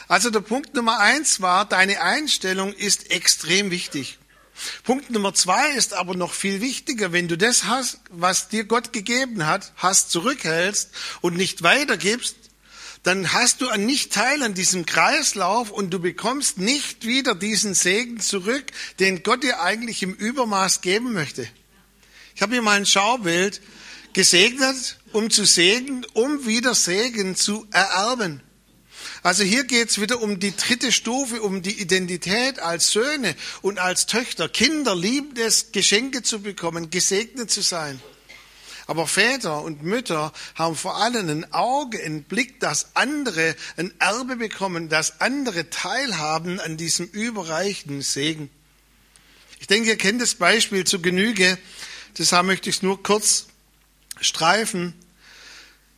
Also 0.08 0.30
der 0.30 0.42
Punkt 0.42 0.74
Nummer 0.76 1.00
eins 1.00 1.42
war, 1.42 1.66
deine 1.66 2.02
Einstellung 2.02 2.74
ist 2.74 3.12
extrem 3.12 3.72
wichtig. 3.72 4.18
Punkt 4.84 5.10
Nummer 5.10 5.34
zwei 5.34 5.72
ist 5.72 5.94
aber 5.94 6.14
noch 6.14 6.34
viel 6.34 6.62
wichtiger. 6.62 7.14
Wenn 7.14 7.28
du 7.28 7.38
das 7.38 7.64
hast, 7.64 8.00
was 8.10 8.50
dir 8.50 8.66
Gott 8.66 8.94
gegeben 8.94 9.46
hat, 9.46 9.72
hast, 9.78 10.12
zurückhältst 10.12 10.92
und 11.22 11.38
nicht 11.38 11.64
weitergibst, 11.64 12.36
dann 13.04 13.34
hast 13.34 13.62
du 13.62 13.70
ein 13.70 13.86
Nicht-Teil 13.86 14.44
an 14.44 14.54
diesem 14.54 14.86
Kreislauf 14.86 15.72
und 15.72 15.90
du 15.92 16.00
bekommst 16.00 16.60
nicht 16.60 17.06
wieder 17.06 17.34
diesen 17.34 17.74
Segen 17.74 18.20
zurück, 18.20 18.66
den 19.00 19.24
Gott 19.24 19.44
dir 19.44 19.62
eigentlich 19.62 20.04
im 20.04 20.14
Übermaß 20.14 20.82
geben 20.82 21.14
möchte. 21.14 21.48
Ich 22.36 22.42
habe 22.42 22.54
hier 22.54 22.62
mal 22.62 22.78
ein 22.78 22.86
Schaubild 22.86 23.62
gesegnet, 24.14 25.00
um 25.14 25.30
zu 25.30 25.46
segnen, 25.46 26.06
um 26.14 26.46
wieder 26.46 26.76
Segen 26.76 27.36
zu 27.36 27.68
ererben. 27.72 28.42
Also 29.24 29.44
hier 29.44 29.64
geht's 29.64 30.00
wieder 30.00 30.22
um 30.22 30.40
die 30.40 30.56
dritte 30.56 30.92
Stufe, 30.92 31.42
um 31.42 31.62
die 31.62 31.80
Identität 31.80 32.60
als 32.60 32.92
Söhne 32.92 33.36
und 33.62 33.80
als 33.80 34.06
Töchter. 34.06 34.50
Kinder 34.50 34.96
lieben 34.96 35.38
es, 35.38 35.72
Geschenke 35.72 36.24
zu 36.24 36.42
bekommen, 36.42 36.90
gesegnet 36.90 37.52
zu 37.52 37.62
sein. 37.62 38.00
Aber 38.92 39.08
Väter 39.08 39.62
und 39.62 39.84
Mütter 39.84 40.34
haben 40.56 40.76
vor 40.76 40.98
allem 40.98 41.30
ein 41.30 41.54
Auge, 41.54 42.04
einen 42.04 42.24
Blick, 42.24 42.60
dass 42.60 42.94
andere 42.94 43.56
ein 43.78 43.94
Erbe 44.00 44.36
bekommen, 44.36 44.90
dass 44.90 45.22
andere 45.22 45.70
teilhaben 45.70 46.60
an 46.60 46.76
diesem 46.76 47.06
überreichen 47.06 48.02
Segen. 48.02 48.50
Ich 49.62 49.68
denke, 49.68 49.92
ihr 49.92 49.98
kennt 49.98 50.22
das 50.22 50.36
Beispiel 50.36 50.84
zu 50.84 51.02
Genüge. 51.02 51.58
Deshalb 52.18 52.46
möchte 52.46 52.70
ich 52.70 52.76
es 52.76 52.82
nur 52.82 53.02
kurz 53.02 53.46
streifen. 54.20 54.94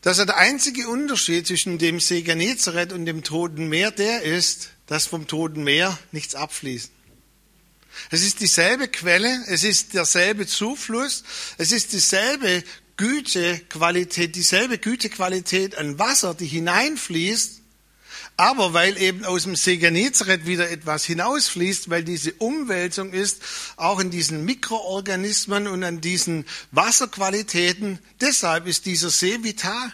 Dass 0.04 0.18
der 0.18 0.38
einzige 0.38 0.88
Unterschied 0.88 1.48
zwischen 1.48 1.80
dem 1.80 2.00
See 2.00 2.22
Genezareth 2.22 2.94
und 2.94 3.08
dem 3.08 3.24
Toten 3.24 3.70
Meer 3.70 3.90
der 3.90 4.22
ist, 4.22 4.70
dass 4.86 5.08
vom 5.08 5.26
Toten 5.26 5.64
Meer 5.64 5.98
nichts 6.12 6.36
abfließt. 6.36 6.92
Es 8.10 8.24
ist 8.24 8.40
dieselbe 8.40 8.88
Quelle, 8.88 9.44
es 9.48 9.64
ist 9.64 9.94
derselbe 9.94 10.48
Zufluss, 10.48 11.24
es 11.58 11.72
ist 11.72 11.94
dieselbe 11.94 12.64
Gütequalität, 12.98 14.36
dieselbe 14.36 14.78
Gütequalität 14.78 15.78
an 15.78 15.98
Wasser, 15.98 16.34
die 16.34 16.46
hineinfließt, 16.46 17.62
aber 18.38 18.74
weil 18.74 18.98
eben 18.98 19.26
aus 19.26 19.44
dem 19.44 19.56
See 19.56 19.78
Genezareth 19.78 20.46
wieder 20.46 20.70
etwas 20.70 21.06
hinausfließt, 21.06 21.90
weil 21.90 22.04
diese 22.04 22.34
Umwälzung 22.34 23.14
ist, 23.14 23.42
auch 23.76 24.00
in 24.00 24.10
diesen 24.10 24.46
Mikroorganismen 24.46 25.68
und 25.68 25.84
an 25.84 26.02
diesen 26.02 26.46
Wasserqualitäten, 26.72 28.00
deshalb 28.22 28.68
ist 28.68 28.86
dieser 28.86 29.10
See 29.10 29.44
vital. 29.44 29.94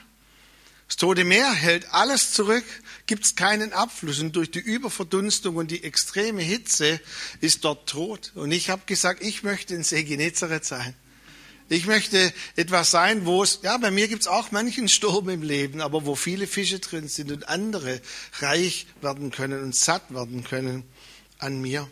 Das 0.88 0.98
Tote 0.98 1.24
Meer 1.24 1.52
hält 1.52 1.94
alles 1.94 2.34
zurück, 2.34 2.66
gibt 3.06 3.24
es 3.24 3.36
keinen 3.36 3.74
Abfluss 3.74 4.20
und 4.20 4.36
durch 4.36 4.50
die 4.52 4.60
Überverdunstung 4.60 5.56
und 5.56 5.70
die 5.70 5.84
extreme 5.84 6.42
Hitze 6.42 7.00
ist 7.42 7.64
dort 7.64 7.88
tot. 7.88 8.32
Und 8.36 8.52
ich 8.52 8.70
habe 8.70 8.82
gesagt, 8.86 9.22
ich 9.22 9.44
möchte 9.44 9.76
in 9.76 9.84
See 9.84 10.04
Genezareth 10.04 10.66
sein. 10.66 10.96
Ich 11.72 11.86
möchte 11.86 12.34
etwas 12.56 12.90
sein, 12.90 13.28
wo 13.28 13.44
es, 13.44 13.60
ja, 13.62 13.78
bei 13.78 13.92
mir 13.92 14.08
gibt's 14.08 14.26
auch 14.26 14.50
manchen 14.50 14.90
Sturm 14.90 15.30
im 15.30 15.44
Leben, 15.44 15.82
aber 15.82 16.06
wo 16.06 16.16
viele 16.16 16.48
Fische 16.48 16.80
drin 16.80 17.08
sind 17.08 17.32
und 17.32 17.48
andere 17.48 18.02
reich 18.40 18.88
werden 19.02 19.30
können 19.30 19.62
und 19.64 19.76
satt 19.76 20.12
werden 20.12 20.44
können 20.44 20.84
an 21.38 21.62
mir. 21.62 21.90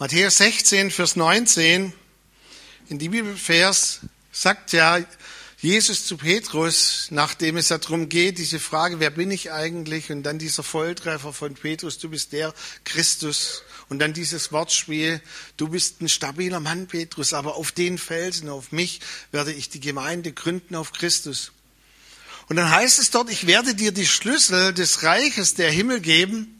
Matthäus 0.00 0.38
16, 0.38 0.90
Vers 0.90 1.14
19, 1.14 1.92
in 2.88 2.98
die 2.98 3.08
Bibelvers 3.08 4.00
sagt 4.32 4.72
ja 4.72 4.98
Jesus 5.60 6.06
zu 6.06 6.16
Petrus, 6.16 7.08
nachdem 7.10 7.56
es 7.56 7.66
darum 7.66 8.08
geht, 8.08 8.38
diese 8.38 8.60
Frage, 8.60 9.00
wer 9.00 9.10
bin 9.10 9.32
ich 9.32 9.50
eigentlich? 9.50 10.12
Und 10.12 10.22
dann 10.22 10.38
dieser 10.38 10.62
Volltreffer 10.62 11.32
von 11.32 11.54
Petrus, 11.54 11.98
du 11.98 12.08
bist 12.10 12.32
der 12.32 12.54
Christus. 12.84 13.64
Und 13.88 13.98
dann 13.98 14.12
dieses 14.12 14.52
Wortspiel, 14.52 15.20
du 15.56 15.66
bist 15.66 16.00
ein 16.00 16.08
stabiler 16.08 16.60
Mann, 16.60 16.86
Petrus, 16.86 17.32
aber 17.32 17.56
auf 17.56 17.72
den 17.72 17.98
Felsen, 17.98 18.48
auf 18.48 18.70
mich 18.70 19.00
werde 19.32 19.52
ich 19.52 19.68
die 19.68 19.80
Gemeinde 19.80 20.30
gründen 20.30 20.76
auf 20.76 20.92
Christus. 20.92 21.50
Und 22.48 22.54
dann 22.54 22.70
heißt 22.70 23.00
es 23.00 23.10
dort, 23.10 23.28
ich 23.28 23.48
werde 23.48 23.74
dir 23.74 23.90
die 23.90 24.06
Schlüssel 24.06 24.72
des 24.72 25.02
Reiches 25.02 25.54
der 25.54 25.72
Himmel 25.72 25.98
geben. 25.98 26.54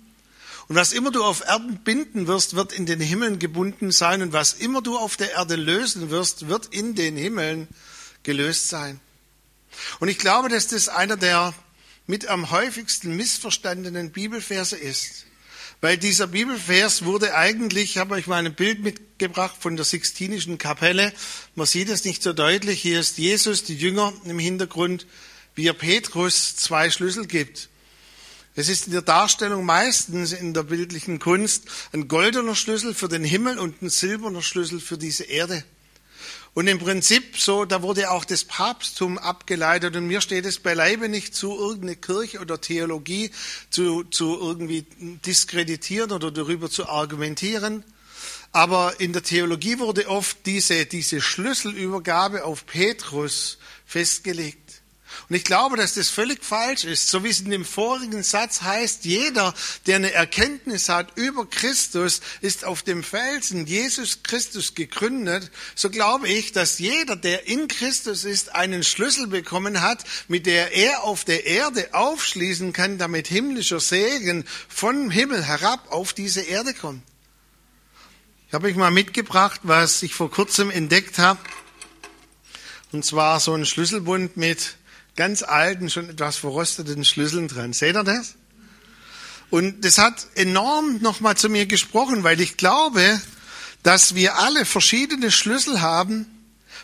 Und 0.67 0.75
was 0.75 0.93
immer 0.93 1.13
du 1.13 1.23
auf 1.23 1.47
Erden 1.47 1.79
binden 1.85 2.27
wirst, 2.27 2.57
wird 2.57 2.73
in 2.73 2.85
den 2.85 3.01
Himmeln 3.01 3.39
gebunden 3.39 3.93
sein. 3.93 4.23
Und 4.23 4.33
was 4.33 4.55
immer 4.55 4.83
du 4.83 4.99
auf 4.99 5.17
der 5.17 5.35
Erde 5.35 5.55
lösen 5.55 6.11
wirst, 6.11 6.49
wird 6.49 6.67
in 6.75 6.97
den 6.97 7.17
Himmeln 7.17 7.69
gelöst 8.23 8.69
sein. 8.69 9.01
Und 10.01 10.09
ich 10.09 10.19
glaube, 10.19 10.49
dass 10.49 10.69
das 10.69 10.89
einer 10.89 11.17
der 11.17 11.55
mit 12.07 12.27
am 12.27 12.51
häufigsten 12.51 13.15
missverstandenen 13.17 14.11
Bibelverse 14.13 14.77
ist. 14.77 15.27
Weil 15.81 15.97
dieser 15.97 16.27
Bibelvers 16.27 17.05
wurde 17.05 17.35
eigentlich, 17.35 17.91
ich 17.91 17.99
habe 17.99 18.15
euch 18.15 18.27
mal 18.27 18.45
ein 18.45 18.55
Bild 18.55 18.81
mitgebracht 18.81 19.55
von 19.61 19.77
der 19.77 19.85
Sixtinischen 19.85 20.59
Kapelle. 20.59 21.13
Man 21.55 21.67
sieht 21.67 21.89
es 21.89 22.05
nicht 22.05 22.23
so 22.23 22.33
deutlich. 22.33 22.83
Hier 22.83 22.99
ist 22.99 23.19
Jesus, 23.19 23.63
die 23.63 23.77
Jünger 23.77 24.13
im 24.25 24.41
Hintergrund, 24.41 25.07
wie 25.55 25.69
er 25.69 25.75
Petrus 25.75 26.57
zwei 26.57 26.91
Schlüssel 26.91 27.27
gibt. 27.27 27.69
Es 28.57 28.69
ist 28.69 28.87
in 28.87 28.93
der 28.93 29.03
Darstellung 29.03 29.65
meistens 29.65 30.33
in 30.33 30.53
der 30.53 30.65
bildlichen 30.65 31.21
Kunst 31.21 31.69
ein 31.93 32.09
goldener 32.09 32.57
Schlüssel 32.57 32.93
für 32.93 33.09
den 33.09 33.23
Himmel 33.23 33.57
und 33.59 33.81
ein 33.83 33.91
silberner 33.91 34.43
Schlüssel 34.43 34.81
für 34.81 34.99
diese 34.99 35.25
Erde. 35.25 35.63
Und 36.59 36.67
im 36.67 36.81
Prinzip 36.81 37.39
so, 37.39 37.65
da 37.65 37.83
wurde 37.83 38.11
auch 38.11 38.25
das 38.25 38.43
Papsttum 38.43 39.17
abgeleitet 39.17 39.95
und 39.95 40.09
mir 40.09 40.21
steht 40.21 40.45
es 40.45 40.59
beileibe 40.59 41.09
nicht 41.09 41.33
zu, 41.33 41.57
irgendeine 41.57 41.95
Kirche 41.95 42.41
oder 42.41 42.61
Theologie 42.61 43.31
zu, 43.71 44.03
zu 44.03 44.37
irgendwie 44.41 44.85
diskreditieren 45.25 46.11
oder 46.11 46.33
darüber 46.33 46.69
zu 46.69 46.89
argumentieren. 46.89 47.85
Aber 48.51 48.99
in 48.99 49.13
der 49.13 49.23
Theologie 49.23 49.79
wurde 49.79 50.09
oft 50.09 50.47
diese, 50.47 50.85
diese 50.85 51.21
Schlüsselübergabe 51.21 52.45
auf 52.45 52.67
Petrus 52.67 53.59
festgelegt. 53.87 54.68
Und 55.29 55.37
ich 55.37 55.45
glaube, 55.45 55.77
dass 55.77 55.95
das 55.95 56.11
völlig 56.11 56.45
falsch 56.45 56.85
ist. 56.85 57.09
So 57.09 57.25
wie 57.25 57.29
es 57.29 57.41
in 57.41 57.51
dem 57.51 57.65
vorigen 57.65 58.23
Satz 58.23 58.63
heißt, 58.63 59.05
jeder, 59.05 59.55
der 59.87 59.97
eine 59.97 60.13
Erkenntnis 60.13 60.89
hat 60.89 61.17
über 61.17 61.49
Christus, 61.49 62.21
ist 62.41 62.65
auf 62.65 62.83
dem 62.83 63.03
Felsen 63.03 63.67
Jesus 63.67 64.23
Christus 64.23 64.75
gegründet. 64.75 65.51
So 65.75 65.91
glaube 65.91 66.29
ich, 66.29 66.53
dass 66.53 66.79
jeder, 66.79 67.17
der 67.17 67.47
in 67.47 67.69
Christus 67.69 68.25
ist, 68.25 68.55
einen 68.55 68.85
Schlüssel 68.85 69.27
bekommen 69.27 69.83
hat, 69.83 70.05
mit 70.29 70.47
der 70.47 70.73
er 70.73 71.05
auf 71.05 71.25
der 71.25 71.47
Erde 71.47 71.89
aufschließen 71.93 72.73
kann, 72.73 72.99
damit 72.99 73.29
himmlischer 73.29 73.81
Segen 73.81 74.45
vom 74.69 75.11
Himmel 75.11 75.45
herab 75.45 75.91
auf 75.91 76.13
diese 76.13 76.41
Erde 76.41 76.75
kommt. 76.75 77.03
Ich 78.49 78.55
habe 78.55 78.69
euch 78.69 78.77
mal 78.77 78.91
mitgebracht, 78.91 79.61
was 79.65 80.03
ich 80.03 80.15
vor 80.15 80.31
kurzem 80.31 80.71
entdeckt 80.71 81.19
habe. 81.19 81.39
Und 82.93 83.05
zwar 83.05 83.41
so 83.41 83.53
ein 83.53 83.67
Schlüsselbund 83.67 84.39
mit 84.39 84.78
ganz 85.19 85.43
alten, 85.43 85.91
schon 85.91 86.09
etwas 86.09 86.37
verrosteten 86.37 87.05
Schlüsseln 87.05 87.49
dran. 87.49 87.73
Seht 87.73 87.97
ihr 87.97 88.05
das? 88.05 88.37
Und 89.51 89.85
das 89.85 89.99
hat 89.99 90.29
enorm 90.37 90.99
nochmal 91.03 91.37
zu 91.37 91.49
mir 91.49 91.67
gesprochen, 91.67 92.23
weil 92.23 92.41
ich 92.41 92.57
glaube, 92.57 93.21
dass 93.83 94.15
wir 94.15 94.39
alle 94.39 94.65
verschiedene 94.65 95.33
Schlüssel 95.33 95.81
haben. 95.81 96.27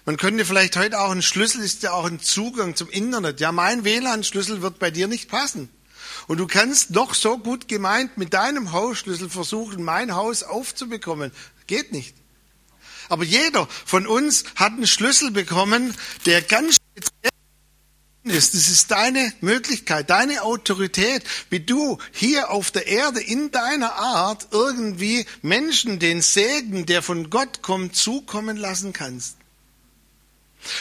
Man 0.05 0.17
könnte 0.17 0.45
vielleicht 0.45 0.77
heute 0.77 1.01
auch 1.01 1.13
ein 1.13 1.23
Schlüssel 1.23 1.63
ist 1.63 1.85
ja 1.85 1.93
auch 1.93 2.07
ein 2.07 2.19
Zugang 2.19 2.75
zum 2.75 2.91
Internet. 2.91 3.39
Ja, 3.39 3.53
mein 3.53 3.85
WLAN-Schlüssel 3.85 4.63
wird 4.63 4.81
bei 4.81 4.91
dir 4.91 5.07
nicht 5.07 5.29
passen. 5.31 5.69
Und 6.27 6.39
du 6.39 6.49
kannst 6.49 6.89
doch 6.91 7.15
so 7.15 7.39
gut 7.39 7.69
gemeint 7.69 8.19
mit 8.19 8.35
deinem 8.35 8.73
Hausschlüssel 8.73 9.31
versuchen, 9.31 9.85
mein 9.85 10.17
Haus 10.17 10.43
aufzubekommen. 10.43 11.31
Geht 11.69 11.93
nicht. 11.93 12.17
Aber 13.09 13.23
jeder 13.23 13.69
von 13.85 14.09
uns 14.09 14.45
hat 14.57 14.73
einen 14.73 14.89
Schlüssel 14.89 15.31
bekommen, 15.31 15.95
der 16.27 16.43
ganz 16.43 16.77
speziell 16.77 17.34
ist. 18.25 18.55
Das 18.55 18.69
ist 18.69 18.91
deine 18.91 19.33
Möglichkeit, 19.41 20.11
deine 20.11 20.43
Autorität, 20.43 21.23
wie 21.51 21.61
du 21.61 21.99
hier 22.13 22.51
auf 22.51 22.71
der 22.71 22.87
Erde 22.87 23.21
in 23.21 23.51
deiner 23.51 23.95
Art 23.95 24.49
irgendwie 24.51 25.27
Menschen 25.43 25.99
den 25.99 26.23
Segen, 26.23 26.87
der 26.87 27.03
von 27.03 27.31
Gott 27.31 27.63
kommt, 27.63 27.97
zukommen 27.97 28.57
lassen 28.57 28.93
kannst. 28.93 29.37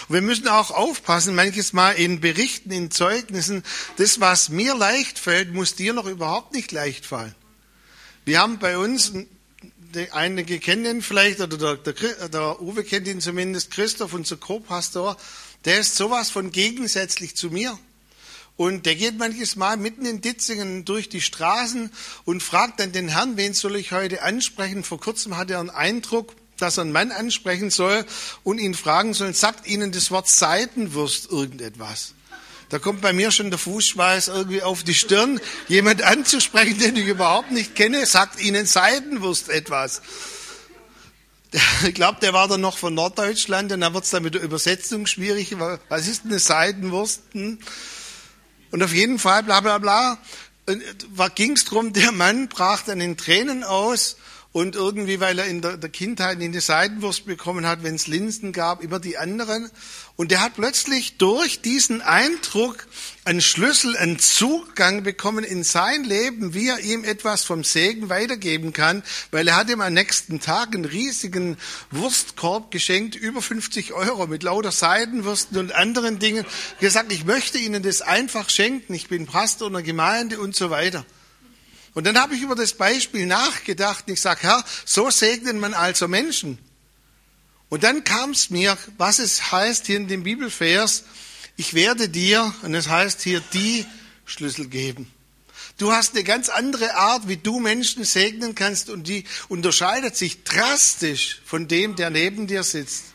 Und 0.07 0.15
wir 0.15 0.21
müssen 0.21 0.47
auch 0.47 0.71
aufpassen, 0.71 1.35
manches 1.35 1.73
Mal 1.73 1.91
in 1.91 2.21
Berichten, 2.21 2.71
in 2.71 2.89
Zeugnissen, 2.89 3.63
das, 3.97 4.21
was 4.21 4.49
mir 4.49 4.75
leicht 4.75 5.19
fällt, 5.19 5.53
muss 5.53 5.75
dir 5.75 5.93
noch 5.93 6.05
überhaupt 6.05 6.53
nicht 6.53 6.71
leicht 6.71 7.05
fallen. 7.05 7.35
Wir 8.23 8.39
haben 8.39 8.59
bei 8.59 8.77
uns, 8.77 9.11
einige 10.11 10.59
kennen 10.59 10.85
ihn 10.85 11.01
vielleicht, 11.01 11.41
oder 11.41 11.57
der, 11.57 11.93
der, 11.93 12.29
der 12.29 12.61
Uwe 12.61 12.85
kennt 12.85 13.07
ihn 13.07 13.19
zumindest, 13.19 13.71
Christoph, 13.71 14.13
unser 14.13 14.37
Co-Pastor, 14.37 15.17
der 15.65 15.79
ist 15.79 15.95
sowas 15.95 16.29
von 16.29 16.51
gegensätzlich 16.51 17.35
zu 17.35 17.49
mir. 17.49 17.77
Und 18.55 18.85
der 18.85 18.95
geht 18.95 19.17
manches 19.17 19.55
Mal 19.55 19.77
mitten 19.77 20.05
in 20.05 20.21
Ditzingen 20.21 20.85
durch 20.85 21.09
die 21.09 21.21
Straßen 21.21 21.91
und 22.25 22.43
fragt 22.43 22.79
dann 22.79 22.91
den 22.91 23.07
Herrn, 23.07 23.35
wen 23.35 23.53
soll 23.53 23.75
ich 23.75 23.91
heute 23.91 24.21
ansprechen? 24.21 24.83
Vor 24.83 24.99
kurzem 24.99 25.37
hatte 25.37 25.53
er 25.53 25.59
einen 25.59 25.71
Eindruck, 25.71 26.35
dass 26.59 26.77
er 26.77 26.81
einen 26.81 26.91
Mann 26.91 27.11
ansprechen 27.11 27.71
soll 27.71 28.05
und 28.43 28.59
ihn 28.59 28.75
fragen 28.75 29.15
soll, 29.15 29.33
sagt 29.33 29.67
Ihnen 29.67 29.91
das 29.91 30.11
Wort 30.11 30.29
Seidenwurst 30.29 31.31
irgendetwas? 31.31 32.13
Da 32.69 32.79
kommt 32.79 33.01
bei 33.01 33.13
mir 33.13 33.31
schon 33.31 33.49
der 33.49 33.59
Fußschweiß 33.59 34.29
irgendwie 34.29 34.63
auf 34.63 34.83
die 34.83 34.93
Stirn. 34.93 35.39
Jemand 35.67 36.01
anzusprechen, 36.01 36.79
den 36.79 36.95
ich 36.95 37.07
überhaupt 37.07 37.51
nicht 37.51 37.75
kenne, 37.75 38.05
sagt 38.05 38.41
Ihnen 38.41 38.65
Seidenwurst 38.65 39.49
etwas. 39.49 40.01
Ich 41.87 41.93
glaube, 41.93 42.19
der 42.21 42.33
war 42.33 42.47
dann 42.47 42.61
noch 42.61 42.77
von 42.77 42.93
Norddeutschland 42.93 43.71
und 43.71 43.81
dann 43.81 43.93
wird 43.93 44.03
es 44.03 44.09
dann 44.09 44.23
mit 44.23 44.33
der 44.33 44.41
Übersetzung 44.41 45.05
schwierig. 45.05 45.55
Was 45.89 46.07
ist 46.07 46.25
eine 46.25 46.39
Seidenwurst? 46.39 47.21
Hm? 47.33 47.59
Und 48.71 48.83
auf 48.83 48.93
jeden 48.93 49.19
Fall, 49.19 49.43
bla 49.43 49.61
bla 49.61 49.77
bla, 49.77 50.17
ging 51.35 51.51
es 51.51 51.65
darum, 51.65 51.93
der 51.93 52.11
Mann 52.11 52.47
brach 52.47 52.83
dann 52.83 53.01
in 53.01 53.17
Tränen 53.17 53.63
aus 53.63 54.17
und 54.51 54.75
irgendwie, 54.75 55.19
weil 55.19 55.37
er 55.39 55.45
in 55.45 55.61
der, 55.61 55.77
der 55.77 55.89
Kindheit 55.89 56.39
eine 56.39 56.61
Seidenwurst 56.61 57.25
bekommen 57.25 57.67
hat, 57.67 57.83
wenn 57.83 57.95
es 57.95 58.07
Linsen 58.07 58.51
gab, 58.51 58.83
immer 58.83 58.99
die 58.99 59.17
anderen. 59.17 59.69
Und 60.15 60.31
er 60.31 60.41
hat 60.41 60.53
plötzlich 60.55 61.17
durch 61.17 61.61
diesen 61.61 62.03
Eindruck 62.03 62.85
einen 63.25 63.41
Schlüssel, 63.41 63.97
einen 63.97 64.19
Zugang 64.19 65.01
bekommen 65.01 65.43
in 65.43 65.63
sein 65.63 66.03
Leben, 66.03 66.53
wie 66.53 66.67
er 66.67 66.81
ihm 66.81 67.03
etwas 67.03 67.43
vom 67.43 67.63
Segen 67.63 68.09
weitergeben 68.09 68.73
kann, 68.73 69.01
weil 69.31 69.47
er 69.47 69.55
hat 69.55 69.71
ihm 69.71 69.81
am 69.81 69.93
nächsten 69.93 70.39
Tag 70.39 70.75
einen 70.75 70.85
riesigen 70.85 71.57
Wurstkorb 71.89 72.69
geschenkt, 72.69 73.15
über 73.15 73.41
50 73.41 73.93
Euro 73.93 74.27
mit 74.27 74.43
lauter 74.43 74.71
Seidenwürsten 74.71 75.57
und 75.57 75.73
anderen 75.73 76.19
Dingen, 76.19 76.45
gesagt, 76.79 77.11
ich 77.11 77.25
möchte 77.25 77.57
Ihnen 77.57 77.81
das 77.81 78.01
einfach 78.01 78.49
schenken, 78.49 78.93
ich 78.93 79.07
bin 79.07 79.25
Pastor 79.25 79.67
einer 79.67 79.81
Gemeinde 79.81 80.39
und 80.39 80.55
so 80.55 80.69
weiter. 80.69 81.07
Und 81.95 82.05
dann 82.05 82.19
habe 82.19 82.35
ich 82.35 82.41
über 82.41 82.55
das 82.55 82.73
Beispiel 82.73 83.25
nachgedacht 83.25 84.05
und 84.07 84.13
ich 84.13 84.21
sage, 84.21 84.43
Herr, 84.43 84.63
so 84.85 85.09
segnet 85.09 85.55
man 85.55 85.73
also 85.73 86.07
Menschen. 86.07 86.59
Und 87.73 87.81
dann 87.81 88.03
kam 88.03 88.29
es 88.29 88.51
mir, 88.51 88.77
was 88.99 89.17
es 89.17 89.51
heißt 89.51 89.87
hier 89.87 89.97
in 89.97 90.07
dem 90.07 90.21
Bibelvers, 90.21 91.05
ich 91.57 91.73
werde 91.73 92.07
dir, 92.07 92.53
und 92.61 92.75
es 92.75 92.87
heißt 92.87 93.23
hier, 93.23 93.41
die 93.51 93.87
Schlüssel 94.25 94.67
geben. 94.67 95.11
Du 95.79 95.91
hast 95.91 96.13
eine 96.13 96.23
ganz 96.23 96.49
andere 96.49 96.93
Art, 96.93 97.27
wie 97.27 97.37
du 97.37 97.59
Menschen 97.59 98.03
segnen 98.03 98.53
kannst 98.53 98.91
und 98.91 99.07
die 99.07 99.23
unterscheidet 99.49 100.15
sich 100.15 100.43
drastisch 100.43 101.41
von 101.45 101.67
dem, 101.67 101.95
der 101.95 102.11
neben 102.11 102.45
dir 102.45 102.61
sitzt. 102.61 103.05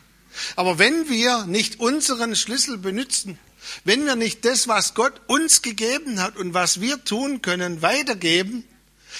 Aber 0.57 0.77
wenn 0.77 1.07
wir 1.07 1.45
nicht 1.45 1.79
unseren 1.79 2.35
Schlüssel 2.35 2.77
benutzen, 2.77 3.39
wenn 3.85 4.05
wir 4.05 4.17
nicht 4.17 4.43
das, 4.43 4.67
was 4.67 4.93
Gott 4.93 5.21
uns 5.27 5.61
gegeben 5.61 6.21
hat 6.21 6.35
und 6.35 6.53
was 6.53 6.81
wir 6.81 7.01
tun 7.05 7.41
können, 7.41 7.81
weitergeben, 7.81 8.65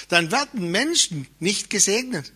dann 0.10 0.34
werden 0.34 0.70
Menschen 0.70 1.28
nicht 1.40 1.70
gesegnet. 1.70 2.34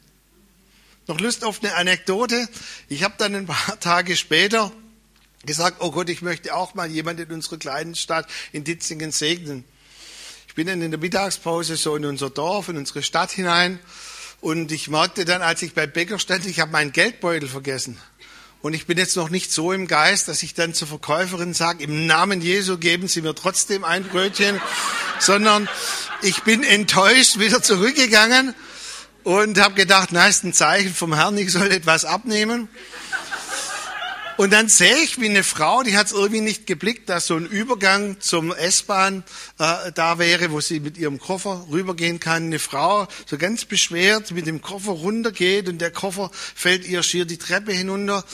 Noch 1.07 1.19
Lust 1.19 1.43
auf 1.43 1.61
eine 1.61 1.75
Anekdote? 1.75 2.47
Ich 2.87 3.03
habe 3.03 3.15
dann 3.17 3.35
ein 3.35 3.45
paar 3.45 3.79
Tage 3.79 4.15
später 4.15 4.71
gesagt, 5.45 5.77
oh 5.79 5.91
Gott, 5.91 6.09
ich 6.09 6.21
möchte 6.21 6.55
auch 6.55 6.75
mal 6.75 6.89
jemand 6.89 7.19
in 7.19 7.29
unserer 7.31 7.57
kleinen 7.57 7.95
Stadt 7.95 8.27
in 8.53 8.63
Ditzingen 8.63 9.11
segnen. 9.11 9.65
Ich 10.47 10.55
bin 10.55 10.67
dann 10.67 10.81
in 10.81 10.91
der 10.91 10.99
Mittagspause 10.99 11.75
so 11.75 11.95
in 11.95 12.05
unser 12.05 12.29
Dorf, 12.29 12.69
in 12.69 12.77
unsere 12.77 13.03
Stadt 13.03 13.31
hinein 13.31 13.79
und 14.39 14.71
ich 14.71 14.87
merkte 14.87 15.25
dann, 15.25 15.41
als 15.41 15.61
ich 15.61 15.73
bei 15.73 15.87
Bäcker 15.87 16.19
stand, 16.19 16.45
ich 16.45 16.61
habe 16.61 16.71
meinen 16.71 16.93
Geldbeutel 16.93 17.49
vergessen. 17.49 17.97
Und 18.61 18.73
ich 18.73 18.85
bin 18.85 18.97
jetzt 18.97 19.17
noch 19.17 19.29
nicht 19.29 19.51
so 19.51 19.73
im 19.73 19.87
Geist, 19.87 20.29
dass 20.29 20.41
ich 20.41 20.53
dann 20.53 20.73
zur 20.73 20.87
Verkäuferin 20.87 21.53
sage, 21.53 21.83
im 21.83 22.05
Namen 22.07 22.39
Jesu 22.39 22.77
geben 22.77 23.09
Sie 23.09 23.21
mir 23.21 23.35
trotzdem 23.35 23.83
ein 23.83 24.05
Brötchen, 24.05 24.61
sondern 25.19 25.67
ich 26.21 26.43
bin 26.43 26.63
enttäuscht 26.63 27.39
wieder 27.39 27.61
zurückgegangen 27.61 28.55
und 29.23 29.59
habe 29.59 29.75
gedacht, 29.75 30.09
na, 30.11 30.27
ist 30.27 30.43
ein 30.43 30.53
Zeichen 30.53 30.93
vom 30.93 31.13
Herrn, 31.13 31.37
ich 31.37 31.51
soll 31.51 31.71
etwas 31.71 32.05
abnehmen. 32.05 32.69
Und 34.35 34.51
dann 34.51 34.67
sehe 34.67 34.97
ich, 35.03 35.21
wie 35.21 35.29
eine 35.29 35.43
Frau, 35.43 35.83
die 35.83 35.95
hat 35.95 36.07
es 36.07 36.11
irgendwie 36.11 36.41
nicht 36.41 36.65
geblickt, 36.65 37.07
dass 37.07 37.27
so 37.27 37.35
ein 37.35 37.45
Übergang 37.45 38.19
zum 38.19 38.51
S-Bahn 38.51 39.23
äh, 39.59 39.91
da 39.93 40.17
wäre, 40.17 40.51
wo 40.51 40.59
sie 40.59 40.79
mit 40.79 40.97
ihrem 40.97 41.19
Koffer 41.19 41.67
rübergehen 41.69 42.19
kann. 42.19 42.45
Eine 42.45 42.57
Frau, 42.57 43.07
so 43.27 43.37
ganz 43.37 43.65
beschwert, 43.65 44.31
mit 44.31 44.47
dem 44.47 44.61
Koffer 44.61 44.91
runtergeht 44.91 45.69
und 45.69 45.79
der 45.79 45.91
Koffer 45.91 46.31
fällt 46.33 46.87
ihr 46.87 47.03
schier 47.03 47.25
die 47.25 47.37
Treppe 47.37 47.73
hinunter. 47.73 48.25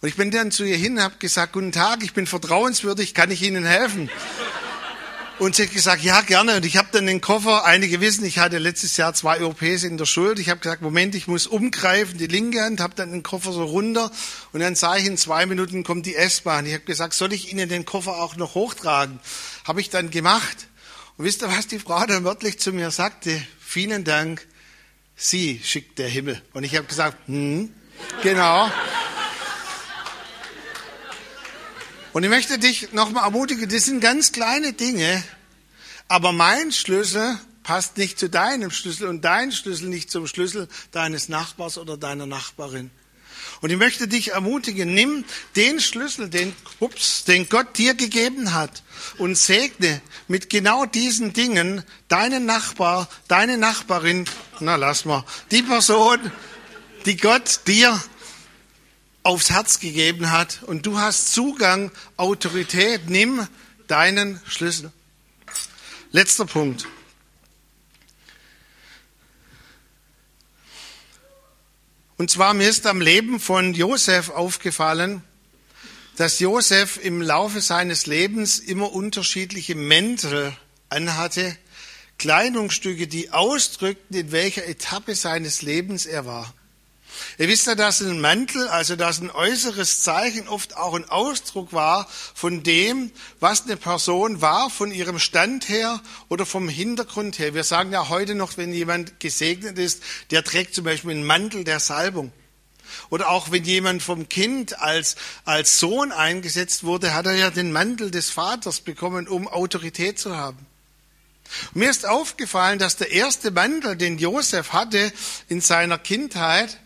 Und 0.00 0.08
ich 0.08 0.14
bin 0.14 0.30
dann 0.30 0.52
zu 0.52 0.62
ihr 0.62 0.76
hin 0.76 1.02
habe 1.02 1.16
gesagt, 1.18 1.54
guten 1.54 1.72
Tag, 1.72 2.04
ich 2.04 2.14
bin 2.14 2.28
vertrauenswürdig, 2.28 3.14
kann 3.14 3.32
ich 3.32 3.42
Ihnen 3.42 3.64
helfen? 3.64 4.08
Und 5.38 5.54
sie 5.54 5.64
hat 5.64 5.72
gesagt, 5.72 6.02
ja, 6.02 6.20
gerne. 6.22 6.56
Und 6.56 6.66
ich 6.66 6.76
habe 6.76 6.88
dann 6.90 7.06
den 7.06 7.20
Koffer, 7.20 7.64
einige 7.64 8.00
wissen, 8.00 8.24
ich 8.24 8.40
hatte 8.40 8.58
letztes 8.58 8.96
Jahr 8.96 9.14
zwei 9.14 9.38
Europäer 9.38 9.80
in 9.84 9.96
der 9.96 10.04
Schuld. 10.04 10.40
Ich 10.40 10.48
habe 10.48 10.58
gesagt, 10.58 10.82
Moment, 10.82 11.14
ich 11.14 11.28
muss 11.28 11.46
umgreifen, 11.46 12.18
die 12.18 12.26
linke 12.26 12.60
Hand, 12.60 12.80
habe 12.80 12.96
dann 12.96 13.12
den 13.12 13.22
Koffer 13.22 13.52
so 13.52 13.64
runter. 13.64 14.10
Und 14.52 14.60
dann 14.60 14.74
sah 14.74 14.96
ich, 14.96 15.06
in 15.06 15.16
zwei 15.16 15.46
Minuten 15.46 15.84
kommt 15.84 16.06
die 16.06 16.16
S-Bahn. 16.16 16.66
Ich 16.66 16.72
habe 16.72 16.82
gesagt, 16.84 17.14
soll 17.14 17.32
ich 17.32 17.52
Ihnen 17.52 17.68
den 17.68 17.84
Koffer 17.84 18.16
auch 18.16 18.34
noch 18.34 18.56
hochtragen? 18.56 19.20
Habe 19.64 19.80
ich 19.80 19.90
dann 19.90 20.10
gemacht. 20.10 20.66
Und 21.16 21.24
wisst 21.24 21.42
ihr, 21.42 21.48
was 21.48 21.68
die 21.68 21.78
Frau 21.78 22.04
dann 22.04 22.24
wörtlich 22.24 22.58
zu 22.58 22.72
mir 22.72 22.90
sagte? 22.90 23.40
Vielen 23.60 24.02
Dank, 24.02 24.44
Sie 25.14 25.60
schickt 25.62 26.00
der 26.00 26.08
Himmel. 26.08 26.42
Und 26.52 26.64
ich 26.64 26.74
habe 26.74 26.86
gesagt, 26.86 27.16
hm, 27.26 27.72
genau. 28.24 28.70
Und 32.18 32.24
ich 32.24 32.30
möchte 32.30 32.58
dich 32.58 32.90
nochmal 32.90 33.22
ermutigen, 33.22 33.68
das 33.68 33.84
sind 33.84 34.00
ganz 34.00 34.32
kleine 34.32 34.72
Dinge, 34.72 35.22
aber 36.08 36.32
mein 36.32 36.72
Schlüssel 36.72 37.38
passt 37.62 37.96
nicht 37.96 38.18
zu 38.18 38.28
deinem 38.28 38.72
Schlüssel 38.72 39.06
und 39.06 39.24
dein 39.24 39.52
Schlüssel 39.52 39.88
nicht 39.88 40.10
zum 40.10 40.26
Schlüssel 40.26 40.66
deines 40.90 41.28
Nachbars 41.28 41.78
oder 41.78 41.96
deiner 41.96 42.26
Nachbarin. 42.26 42.90
Und 43.60 43.70
ich 43.70 43.76
möchte 43.76 44.08
dich 44.08 44.32
ermutigen, 44.32 44.92
nimm 44.94 45.24
den 45.54 45.78
Schlüssel, 45.78 46.28
den, 46.28 46.56
ups, 46.80 47.22
den 47.22 47.48
Gott 47.48 47.78
dir 47.78 47.94
gegeben 47.94 48.52
hat 48.52 48.82
und 49.18 49.38
segne 49.38 50.02
mit 50.26 50.50
genau 50.50 50.86
diesen 50.86 51.34
Dingen 51.34 51.84
deinen 52.08 52.46
Nachbar, 52.46 53.08
deine 53.28 53.58
Nachbarin, 53.58 54.24
na 54.58 54.74
lass 54.74 55.04
mal, 55.04 55.24
die 55.52 55.62
Person, 55.62 56.18
die 57.06 57.16
Gott 57.16 57.60
dir 57.68 57.96
aufs 59.28 59.50
Herz 59.50 59.78
gegeben 59.78 60.30
hat 60.30 60.62
und 60.62 60.86
du 60.86 60.98
hast 60.98 61.34
Zugang, 61.34 61.92
Autorität, 62.16 63.10
nimm 63.10 63.46
deinen 63.86 64.40
Schlüssel. 64.46 64.90
Letzter 66.12 66.46
Punkt. 66.46 66.88
Und 72.16 72.30
zwar 72.30 72.54
mir 72.54 72.70
ist 72.70 72.86
am 72.86 73.02
Leben 73.02 73.38
von 73.38 73.74
Josef 73.74 74.30
aufgefallen, 74.30 75.22
dass 76.16 76.38
Josef 76.40 76.96
im 76.96 77.20
Laufe 77.20 77.60
seines 77.60 78.06
Lebens 78.06 78.58
immer 78.58 78.92
unterschiedliche 78.92 79.74
Mäntel 79.74 80.56
anhatte, 80.88 81.54
Kleidungsstücke, 82.16 83.06
die 83.06 83.30
ausdrückten, 83.30 84.16
in 84.16 84.32
welcher 84.32 84.66
Etappe 84.66 85.14
seines 85.14 85.60
Lebens 85.60 86.06
er 86.06 86.24
war. 86.24 86.54
Ihr 87.38 87.48
wisst 87.48 87.66
ja, 87.66 87.74
dass 87.74 88.00
ein 88.00 88.20
Mantel, 88.20 88.68
also 88.68 88.96
dass 88.96 89.20
ein 89.20 89.30
äußeres 89.30 90.02
Zeichen 90.02 90.48
oft 90.48 90.76
auch 90.76 90.94
ein 90.94 91.08
Ausdruck 91.08 91.72
war 91.72 92.08
von 92.34 92.62
dem, 92.62 93.10
was 93.40 93.64
eine 93.64 93.76
Person 93.76 94.40
war, 94.40 94.70
von 94.70 94.90
ihrem 94.90 95.18
Stand 95.18 95.68
her 95.68 96.00
oder 96.28 96.46
vom 96.46 96.68
Hintergrund 96.68 97.38
her. 97.38 97.54
Wir 97.54 97.64
sagen 97.64 97.92
ja 97.92 98.08
heute 98.08 98.34
noch, 98.34 98.56
wenn 98.56 98.72
jemand 98.72 99.20
gesegnet 99.20 99.78
ist, 99.78 100.02
der 100.30 100.44
trägt 100.44 100.74
zum 100.74 100.84
Beispiel 100.84 101.12
einen 101.12 101.26
Mantel 101.26 101.64
der 101.64 101.80
Salbung. 101.80 102.32
Oder 103.10 103.28
auch 103.28 103.50
wenn 103.50 103.64
jemand 103.64 104.02
vom 104.02 104.28
Kind 104.28 104.80
als, 104.80 105.16
als 105.44 105.78
Sohn 105.78 106.12
eingesetzt 106.12 106.84
wurde, 106.84 107.14
hat 107.14 107.26
er 107.26 107.34
ja 107.34 107.50
den 107.50 107.72
Mantel 107.72 108.10
des 108.10 108.30
Vaters 108.30 108.80
bekommen, 108.80 109.28
um 109.28 109.46
Autorität 109.46 110.18
zu 110.18 110.36
haben. 110.36 110.66
Mir 111.72 111.88
ist 111.88 112.06
aufgefallen, 112.06 112.78
dass 112.78 112.96
der 112.96 113.10
erste 113.10 113.50
Mantel, 113.50 113.96
den 113.96 114.18
Josef 114.18 114.72
hatte 114.72 115.12
in 115.48 115.60
seiner 115.60 115.98
Kindheit, 115.98 116.78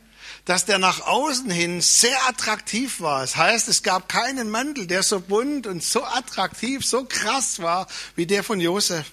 dass 0.44 0.64
der 0.64 0.78
nach 0.78 1.06
außen 1.06 1.50
hin 1.50 1.80
sehr 1.80 2.16
attraktiv 2.28 3.00
war. 3.00 3.20
Das 3.20 3.36
heißt, 3.36 3.68
es 3.68 3.82
gab 3.82 4.08
keinen 4.08 4.50
Mantel, 4.50 4.86
der 4.86 5.02
so 5.02 5.20
bunt 5.20 5.66
und 5.66 5.82
so 5.82 6.04
attraktiv, 6.04 6.84
so 6.84 7.04
krass 7.04 7.60
war 7.60 7.86
wie 8.16 8.26
der 8.26 8.42
von 8.42 8.60
Josef. 8.60 9.06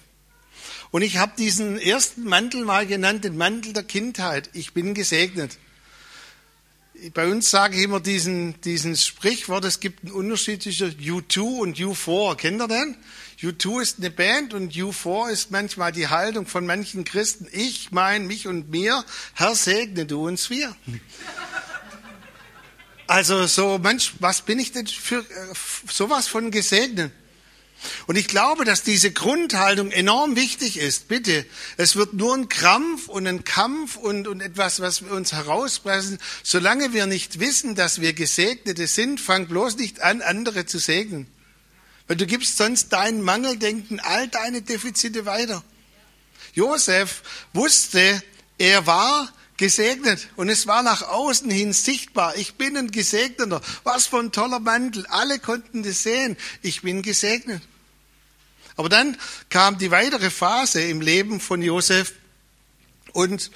Und 0.92 1.04
ich 1.04 1.18
habe 1.18 1.34
diesen 1.38 1.80
ersten 1.80 2.24
Mantel 2.24 2.65
mal 2.65 2.88
genannt, 2.88 3.24
den 3.24 3.38
Mantel 3.38 3.74
der 3.74 3.84
Kindheit. 3.84 4.50
Ich 4.54 4.74
bin 4.74 4.96
gesegnet. 4.96 5.58
Bei 7.13 7.28
uns 7.28 7.50
sage 7.50 7.78
ich 7.78 7.84
immer 7.84 8.00
diesen, 8.00 8.60
diesen 8.62 8.98
Sprichwort, 8.98 9.63
es 9.65 9.80
gibt 9.80 10.04
einen 10.04 10.13
Unterschied 10.13 10.63
zwischen 10.63 10.92
U2 10.98 11.60
und 11.60 11.78
U4. 11.78 12.36
Kennt 12.36 12.62
ihr 12.62 12.68
den? 12.68 12.98
U2 13.41 13.82
ist 13.82 13.97
eine 13.99 14.10
Band 14.10 14.54
und 14.54 14.73
U4 14.73 15.30
ist 15.30 15.49
manchmal 15.49 15.93
die 15.93 16.10
Haltung 16.10 16.45
von 16.45 16.65
manchen 16.65 17.06
Christen. 17.06 17.47
Ich, 17.54 17.91
mein, 17.91 18.28
mich 18.28 18.47
und 18.47 18.69
mir. 18.69 19.06
Herr, 19.34 19.56
segne 19.56 20.06
du 20.06 20.28
uns 20.28 20.49
wir. 20.49 20.75
Also 23.08 23.47
so, 23.47 23.80
Mensch, 23.80 24.13
was 24.19 24.41
bin 24.41 24.60
ich 24.60 24.73
denn 24.73 24.88
für 24.88 25.19
äh, 25.19 25.23
sowas 25.89 26.28
von 26.28 26.52
gesegnet? 26.52 27.13
Und 28.08 28.17
ich 28.17 28.28
glaube, 28.28 28.65
dass 28.65 28.84
diese 28.84 29.12
Grundhaltung 29.12 29.91
enorm 29.91 30.36
wichtig 30.36 30.78
ist. 30.78 31.08
Bitte, 31.08 31.45
es 31.78 31.95
wird 31.95 32.13
nur 32.13 32.36
ein 32.36 32.49
Krampf 32.49 33.08
und 33.08 33.25
ein 33.25 33.45
Kampf 33.45 33.95
und, 33.95 34.28
und 34.28 34.41
etwas, 34.41 34.82
was 34.82 35.04
wir 35.04 35.13
uns 35.13 35.32
herauspressen. 35.32 36.19
Solange 36.43 36.91
wir 36.91 37.06
nicht 37.06 37.39
wissen, 37.39 37.75
dass 37.75 38.02
wir 38.02 38.12
Gesegnete 38.12 38.86
sind, 38.86 39.21
fang 39.21 39.47
bloß 39.47 39.78
nicht 39.78 40.02
an, 40.02 40.21
andere 40.21 40.65
zu 40.65 40.78
segnen. 40.78 41.28
Weil 42.10 42.17
du 42.17 42.26
gibst 42.26 42.58
sonst 42.58 42.89
dein 42.89 43.22
Mangeldenken, 43.22 44.00
all 44.00 44.28
deine 44.28 44.63
Defizite 44.63 45.28
weiter. 45.28 45.63
Josef 46.56 47.22
wusste, 47.54 48.24
er 48.58 48.88
war 48.88 49.32
gesegnet 49.58 50.28
und 50.36 50.50
es 50.50 50.65
war 50.65 50.82
nach 50.82 51.04
außen 51.04 51.52
hin 51.52 51.72
sichtbar. 51.72 52.36
Ich 52.36 52.56
bin 52.56 52.76
ein 52.78 52.89
Gesegneter. 52.89 53.62
Was 53.84 54.08
für 54.08 54.17
ein 54.17 54.32
toller 54.32 54.60
Mantel. 54.60 55.06
Alle 55.06 55.38
konnten 55.38 55.84
das 55.84 56.02
sehen. 56.02 56.36
Ich 56.63 56.82
bin 56.82 57.04
gesegnet. 57.04 57.62
Aber 58.76 58.89
dann 58.89 59.15
kam 59.52 59.78
die 59.78 59.91
weitere 59.91 60.32
Phase 60.32 60.82
im 60.82 61.02
Leben 61.02 61.39
von 61.39 61.62
Josef 61.62 62.13
und 63.13 63.52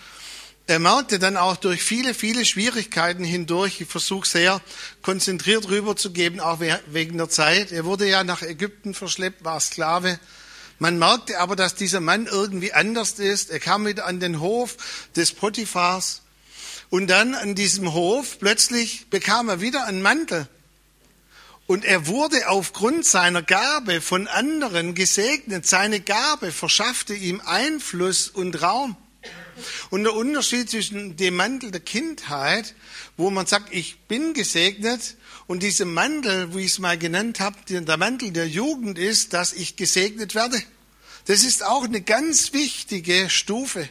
er 0.66 0.80
merkte 0.80 1.20
dann 1.20 1.36
auch 1.36 1.58
durch 1.58 1.84
viele, 1.84 2.14
viele 2.14 2.46
Schwierigkeiten 2.46 3.26
hindurch, 3.26 3.82
ich 3.82 3.88
versuche 3.88 4.28
sehr 4.28 4.62
konzentriert 5.02 5.68
rüberzugeben, 5.68 6.40
auch 6.40 6.62
wegen 6.88 7.18
der 7.18 7.30
Zeit. 7.30 7.74
Er 7.74 7.84
wurde 7.84 8.08
ja 8.08 8.24
nach 8.24 8.42
Ägypten 8.42 8.94
verschleppt, 8.94 9.44
war 9.44 9.60
Sklave. 9.60 10.20
Man 10.80 10.98
merkte 10.98 11.40
aber, 11.40 11.58
dass 11.58 11.76
dieser 11.76 12.00
Mann 12.00 12.28
irgendwie 12.28 12.72
anders 12.72 13.20
ist. 13.20 13.50
Er 13.50 13.60
kam 13.60 13.86
wieder 13.86 14.06
an 14.06 14.22
den 14.22 14.40
Hof 14.40 14.78
des 15.18 15.34
Potiphars. 15.34 16.22
Und 16.90 17.08
dann 17.08 17.36
an 17.36 17.56
diesem 17.56 17.94
Hof 17.94 18.40
plötzlich 18.40 19.10
bekam 19.10 19.50
er 19.50 19.60
wieder 19.60 19.86
einen 19.86 20.02
Mantel. 20.02 20.48
Und 21.68 21.84
er 21.84 22.08
wurde 22.08 22.50
aufgrund 22.50 23.06
seiner 23.06 23.42
Gabe 23.42 24.00
von 24.00 24.28
anderen 24.28 24.96
gesegnet. 24.96 25.66
Seine 25.66 26.00
Gabe 26.00 26.52
verschaffte 26.52 27.14
ihm 27.14 27.42
Einfluss 27.44 28.30
und 28.30 28.62
Raum. 28.62 28.96
Und 29.90 30.04
der 30.04 30.14
Unterschied 30.14 30.70
zwischen 30.70 31.16
dem 31.18 31.36
Mantel 31.36 31.72
der 31.72 31.82
Kindheit, 31.82 32.74
wo 33.18 33.30
man 33.30 33.46
sagt, 33.46 33.74
ich 33.74 34.00
bin 34.08 34.34
gesegnet, 34.34 35.16
und 35.48 35.62
diesem 35.62 35.94
Mantel, 35.94 36.56
wie 36.56 36.62
ich 36.62 36.74
es 36.74 36.80
mal 36.80 36.98
genannt 36.98 37.40
habe, 37.40 37.58
der 37.68 37.98
Mantel 37.98 38.32
der 38.32 38.48
Jugend 38.48 38.98
ist, 38.98 39.34
dass 39.34 39.54
ich 39.54 39.76
gesegnet 39.76 40.36
werde. 40.36 40.62
Das 41.26 41.44
ist 41.44 41.66
auch 41.66 41.84
eine 41.84 42.02
ganz 42.02 42.54
wichtige 42.54 43.30
Stufe. 43.30 43.90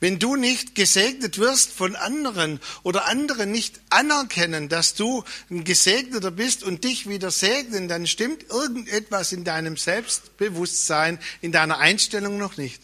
Wenn 0.00 0.18
du 0.18 0.36
nicht 0.36 0.74
gesegnet 0.74 1.38
wirst 1.38 1.70
von 1.70 1.96
anderen 1.96 2.60
oder 2.82 3.06
andere 3.06 3.46
nicht 3.46 3.80
anerkennen, 3.90 4.68
dass 4.70 4.94
du 4.94 5.22
ein 5.50 5.64
Gesegneter 5.64 6.30
bist 6.30 6.62
und 6.62 6.84
dich 6.84 7.08
wieder 7.08 7.30
segnen, 7.30 7.88
dann 7.88 8.06
stimmt 8.06 8.48
irgendetwas 8.48 9.32
in 9.32 9.44
deinem 9.44 9.76
Selbstbewusstsein, 9.76 11.18
in 11.42 11.52
deiner 11.52 11.78
Einstellung 11.78 12.38
noch 12.38 12.56
nicht. 12.56 12.80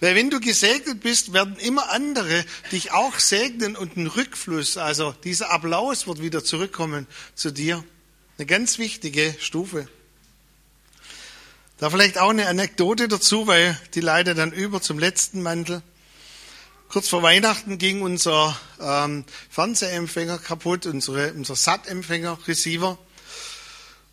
Weil 0.00 0.14
wenn 0.14 0.30
du 0.30 0.40
gesegnet 0.40 1.00
bist, 1.00 1.32
werden 1.32 1.56
immer 1.56 1.90
andere 1.90 2.44
dich 2.72 2.92
auch 2.92 3.18
segnen 3.18 3.76
und 3.76 3.96
ein 3.96 4.06
Rückfluss, 4.06 4.76
also 4.76 5.12
dieser 5.24 5.50
Applaus 5.50 6.06
wird 6.06 6.22
wieder 6.22 6.44
zurückkommen 6.44 7.06
zu 7.34 7.50
dir. 7.50 7.84
Eine 8.38 8.46
ganz 8.46 8.78
wichtige 8.78 9.34
Stufe. 9.38 9.88
Da 11.78 11.88
vielleicht 11.88 12.18
auch 12.18 12.30
eine 12.30 12.46
Anekdote 12.46 13.08
dazu, 13.08 13.46
weil 13.46 13.78
die 13.94 14.00
leitet 14.00 14.36
dann 14.38 14.52
über 14.52 14.82
zum 14.82 14.98
letzten 14.98 15.42
Mantel. 15.42 15.82
Kurz 16.90 17.08
vor 17.08 17.22
Weihnachten 17.22 17.78
ging 17.78 18.02
unser 18.02 18.58
ähm, 18.80 19.24
Fernsehempfänger 19.48 20.38
kaputt, 20.38 20.86
unsere, 20.86 21.32
unser 21.32 21.54
SAT-Empfänger, 21.54 22.38
Receiver. 22.48 22.98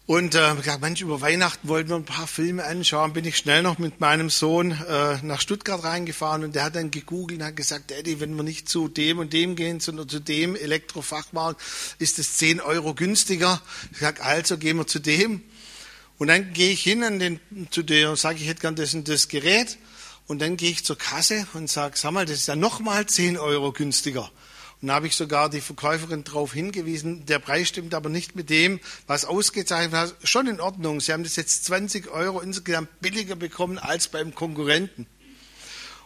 Und 0.07 0.35
äh, 0.35 0.55
gesagt, 0.55 0.79
Mensch, 0.79 1.01
über 1.01 1.19
Weihnachten 1.19 1.67
wollten 1.67 1.89
wir 1.89 1.97
ein 1.97 2.05
paar 2.05 2.27
Filme 2.27 2.63
anschauen. 2.63 3.11
Bin 3.11 3.25
ich 3.25 3.35
schnell 3.35 3.61
noch 3.61 3.77
mit 3.77 3.99
meinem 3.99 4.29
Sohn 4.29 4.71
äh, 4.71 5.17
nach 5.21 5.41
Stuttgart 5.41 5.83
reingefahren 5.83 6.45
und 6.45 6.55
der 6.55 6.63
hat 6.63 6.77
dann 6.77 6.91
gegoogelt 6.91 7.41
und 7.41 7.45
hat 7.45 7.57
gesagt, 7.57 7.91
Daddy, 7.91 8.21
wenn 8.21 8.33
wir 8.37 8.43
nicht 8.43 8.69
zu 8.69 8.87
dem 8.87 9.19
und 9.19 9.33
dem 9.33 9.57
gehen, 9.57 9.81
sondern 9.81 10.07
zu 10.07 10.21
dem 10.21 10.55
Elektrofachmarkt, 10.55 11.61
ist 11.99 12.19
es 12.19 12.37
10 12.37 12.61
Euro 12.61 12.93
günstiger. 12.93 13.61
Ich 13.91 13.97
sag, 13.97 14.25
also 14.25 14.57
gehen 14.57 14.77
wir 14.77 14.87
zu 14.87 14.99
dem. 14.99 15.43
Und 16.17 16.27
dann 16.27 16.53
gehe 16.53 16.71
ich 16.71 16.83
hin 16.83 17.03
an 17.03 17.19
den, 17.19 17.41
zu 17.69 17.83
der, 17.83 18.15
sage 18.15 18.39
ich 18.39 18.47
hätte 18.47 18.61
gern 18.61 18.77
das 18.77 18.93
und 18.93 19.09
das 19.09 19.27
Gerät. 19.27 19.77
Und 20.27 20.39
dann 20.41 20.55
gehe 20.55 20.71
ich 20.71 20.85
zur 20.85 20.97
Kasse 20.97 21.45
und 21.53 21.69
sage, 21.69 21.97
sag 21.97 22.11
mal, 22.11 22.25
das 22.25 22.37
ist 22.37 22.47
ja 22.47 22.55
nochmal 22.55 23.07
10 23.07 23.37
Euro 23.37 23.73
günstiger. 23.73 24.31
Und 24.81 24.89
da 24.89 24.95
habe 24.95 25.07
ich 25.07 25.15
sogar 25.15 25.49
die 25.49 25.61
Verkäuferin 25.61 26.23
darauf 26.23 26.53
hingewiesen, 26.53 27.25
der 27.25 27.39
Preis 27.39 27.67
stimmt 27.67 27.95
aber 27.95 28.09
nicht 28.09 28.35
mit 28.35 28.51
dem, 28.51 28.79
was 29.07 29.25
ausgezeichnet 29.25 29.93
hat. 29.93 30.15
Schon 30.23 30.45
in 30.45 30.61
Ordnung. 30.61 31.01
Sie 31.01 31.13
haben 31.13 31.23
das 31.23 31.35
jetzt 31.35 31.65
20 31.65 32.09
Euro 32.09 32.41
insgesamt 32.41 33.01
billiger 33.01 33.35
bekommen 33.35 33.79
als 33.79 34.07
beim 34.07 34.35
Konkurrenten. 34.35 35.07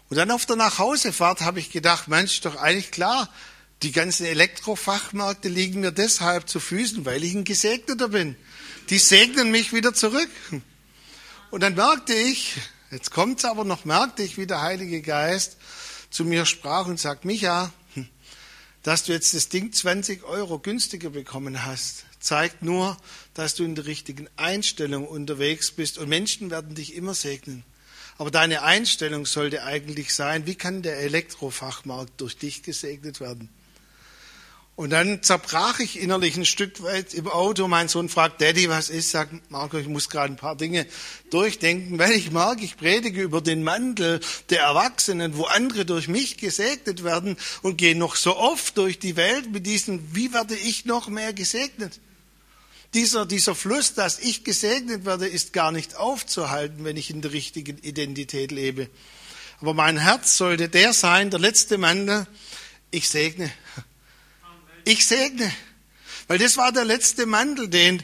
Und 0.10 0.18
dann 0.18 0.32
auf 0.32 0.46
der 0.46 0.56
Nachhausefahrt 0.56 1.42
habe 1.42 1.60
ich 1.60 1.70
gedacht, 1.70 2.08
Mensch, 2.08 2.40
doch 2.42 2.56
eigentlich 2.56 2.92
klar, 2.92 3.30
die 3.84 3.92
ganzen 3.92 4.26
Elektrofachmärkte 4.26 5.50
liegen 5.50 5.82
mir 5.82 5.92
deshalb 5.92 6.48
zu 6.48 6.60
Füßen, 6.60 7.06
weil 7.06 7.24
ich 7.24 7.34
ein 7.34 7.44
Gesegneter 7.44 8.10
bin. 8.10 8.36
Die 8.90 9.00
segnen 9.00 9.52
mich 9.52 9.74
wieder 9.74 9.94
zurück. 9.94 10.30
Und 11.50 11.64
dann 11.64 11.76
merkte 11.76 12.14
ich, 12.14 12.58
jetzt 12.92 13.12
kommt's 13.12 13.44
aber 13.44 13.66
noch, 13.66 13.84
merkte 13.84 14.24
ich, 14.24 14.38
wie 14.38 14.48
der 14.48 14.62
Heilige 14.62 15.02
Geist 15.02 15.58
zu 16.10 16.26
mir 16.26 16.46
sprach 16.46 16.88
und 16.88 17.00
sagt, 17.00 17.26
Micha, 17.26 17.72
dass 18.84 19.04
du 19.04 19.12
jetzt 19.12 19.34
das 19.34 19.50
Ding 19.50 19.72
20 19.72 20.24
Euro 20.24 20.60
günstiger 20.60 21.12
bekommen 21.12 21.66
hast, 21.66 22.06
zeigt 22.20 22.64
nur, 22.64 22.98
dass 23.34 23.56
du 23.56 23.64
in 23.64 23.76
der 23.76 23.86
richtigen 23.86 24.28
Einstellung 24.38 25.08
unterwegs 25.08 25.72
bist 25.72 25.98
und 25.98 26.10
Menschen 26.10 26.50
werden 26.50 26.76
dich 26.76 26.96
immer 26.96 27.14
segnen. 27.14 27.64
Aber 28.18 28.32
deine 28.32 28.64
Einstellung 28.64 29.26
sollte 29.26 29.64
eigentlich 29.64 30.14
sein, 30.14 30.46
wie 30.46 30.56
kann 30.56 30.82
der 30.82 31.00
Elektrofachmarkt 31.00 32.22
durch 32.22 32.38
dich 32.38 32.62
gesegnet 32.64 33.20
werden? 33.20 33.50
Und 34.82 34.90
dann 34.90 35.22
zerbrach 35.22 35.80
ich 35.80 36.00
innerlich 36.00 36.36
ein 36.38 36.44
Stück 36.44 36.82
weit 36.82 37.14
im 37.14 37.28
Auto. 37.28 37.68
Mein 37.68 37.88
Sohn 37.88 38.10
fragt, 38.10 38.42
Daddy, 38.42 38.68
was 38.68 38.90
ist? 38.90 39.12
Sagt 39.12 39.52
Marco, 39.52 39.78
ich 39.78 39.88
muss 39.88 40.10
gerade 40.10 40.34
ein 40.34 40.38
paar 40.38 40.56
Dinge 40.56 40.88
durchdenken, 41.30 42.00
weil 42.00 42.14
ich 42.14 42.32
mag, 42.32 42.64
ich 42.64 42.78
predige 42.78 43.22
über 43.22 43.42
den 43.42 43.62
Mantel 43.62 44.22
der 44.50 44.62
Erwachsenen, 44.62 45.38
wo 45.38 45.44
andere 45.44 45.86
durch 45.86 46.08
mich 46.08 46.38
gesegnet 46.38 47.04
werden 47.04 47.38
und 47.62 47.78
gehe 47.78 47.96
noch 47.96 48.16
so 48.16 48.36
oft 48.36 48.76
durch 48.76 48.98
die 48.98 49.16
Welt 49.18 49.52
mit 49.52 49.68
diesem, 49.68 50.16
wie 50.16 50.34
werde 50.34 50.56
ich 50.56 50.86
noch 50.86 51.10
mehr 51.10 51.32
gesegnet? 51.32 52.00
Dieser, 52.96 53.28
dieser 53.28 53.54
Fluss, 53.54 53.94
dass 53.94 54.18
ich 54.18 54.44
gesegnet 54.44 55.06
werde, 55.06 55.28
ist 55.28 55.54
gar 55.54 55.72
nicht 55.72 55.96
aufzuhalten, 55.96 56.86
wenn 56.86 56.98
ich 56.98 57.12
in 57.12 57.22
der 57.22 57.34
richtigen 57.34 57.78
Identität 57.78 58.52
lebe. 58.52 58.90
Aber 59.60 59.76
mein 59.76 59.98
Herz 60.00 60.38
sollte 60.38 60.70
der 60.70 60.94
sein, 60.94 61.30
der 61.30 61.40
letzte 61.40 61.78
Mantel, 61.78 62.26
ich 62.90 63.10
segne. 63.10 63.52
Ich 64.86 65.06
segne. 65.06 65.52
Weil 66.28 66.38
das 66.38 66.58
war 66.58 66.72
der 66.72 66.86
letzte 66.86 67.26
Mantel, 67.26 67.68
den 67.68 68.02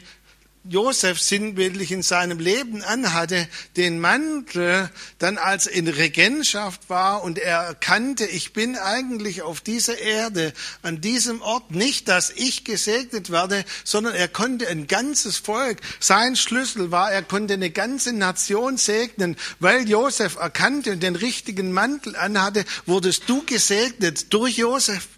Josef 0.64 1.18
sinnbildlich 1.18 1.92
in 1.92 2.02
seinem 2.02 2.40
Leben 2.40 2.82
anhatte, 2.82 3.48
den 3.76 4.00
Mantel 4.00 4.90
dann 5.18 5.38
als 5.38 5.66
in 5.66 5.88
Regentschaft 5.88 6.90
war 6.90 7.22
und 7.22 7.38
er 7.38 7.60
erkannte, 7.60 8.26
ich 8.26 8.52
bin 8.52 8.76
eigentlich 8.76 9.40
auf 9.40 9.62
dieser 9.62 9.98
Erde, 9.98 10.52
an 10.82 11.00
diesem 11.00 11.40
Ort, 11.40 11.70
nicht, 11.70 12.08
dass 12.08 12.30
ich 12.30 12.64
gesegnet 12.64 13.30
werde, 13.30 13.64
sondern 13.82 14.14
er 14.14 14.28
konnte 14.28 14.68
ein 14.68 14.86
ganzes 14.86 15.38
Volk, 15.38 15.78
sein 16.00 16.36
Schlüssel 16.36 16.90
war, 16.90 17.10
er 17.10 17.22
konnte 17.22 17.54
eine 17.54 17.70
ganze 17.70 18.12
Nation 18.12 18.76
segnen, 18.76 19.36
weil 19.60 19.88
Josef 19.88 20.36
erkannte 20.36 20.92
und 20.92 21.02
den 21.02 21.16
richtigen 21.16 21.72
Mantel 21.72 22.14
anhatte, 22.14 22.66
wurdest 22.84 23.22
du 23.26 23.42
gesegnet 23.46 24.34
durch 24.34 24.58
Josef. 24.58 25.08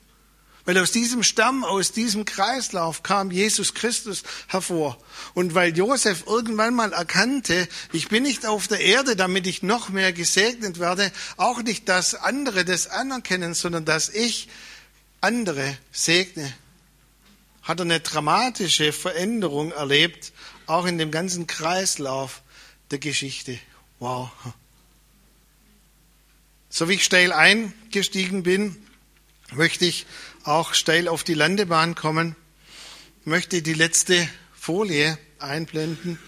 Weil 0.70 0.78
aus 0.78 0.92
diesem 0.92 1.24
Stamm, 1.24 1.64
aus 1.64 1.90
diesem 1.90 2.24
Kreislauf 2.24 3.02
kam 3.02 3.32
Jesus 3.32 3.74
Christus 3.74 4.22
hervor. 4.46 4.96
Und 5.34 5.56
weil 5.56 5.76
Josef 5.76 6.28
irgendwann 6.28 6.74
mal 6.76 6.92
erkannte, 6.92 7.66
ich 7.92 8.06
bin 8.06 8.22
nicht 8.22 8.46
auf 8.46 8.68
der 8.68 8.78
Erde, 8.78 9.16
damit 9.16 9.48
ich 9.48 9.64
noch 9.64 9.88
mehr 9.88 10.12
gesegnet 10.12 10.78
werde, 10.78 11.10
auch 11.36 11.60
nicht, 11.62 11.88
dass 11.88 12.14
andere 12.14 12.64
das 12.64 12.86
anerkennen, 12.86 13.54
sondern 13.54 13.84
dass 13.84 14.10
ich 14.10 14.46
andere 15.20 15.76
segne, 15.90 16.54
hat 17.62 17.80
er 17.80 17.86
eine 17.86 17.98
dramatische 17.98 18.92
Veränderung 18.92 19.72
erlebt, 19.72 20.32
auch 20.66 20.86
in 20.86 20.98
dem 20.98 21.10
ganzen 21.10 21.48
Kreislauf 21.48 22.42
der 22.92 23.00
Geschichte. 23.00 23.58
Wow. 23.98 24.30
So 26.68 26.88
wie 26.88 26.94
ich 26.94 27.04
steil 27.04 27.32
eingestiegen 27.32 28.44
bin, 28.44 28.76
möchte 29.52 29.84
ich 29.84 30.06
auch 30.44 30.74
steil 30.74 31.08
auf 31.08 31.24
die 31.24 31.34
Landebahn 31.34 31.94
kommen. 31.94 32.36
Möchte 33.24 33.62
die 33.62 33.74
letzte 33.74 34.28
Folie 34.54 35.18
einblenden 35.38 36.18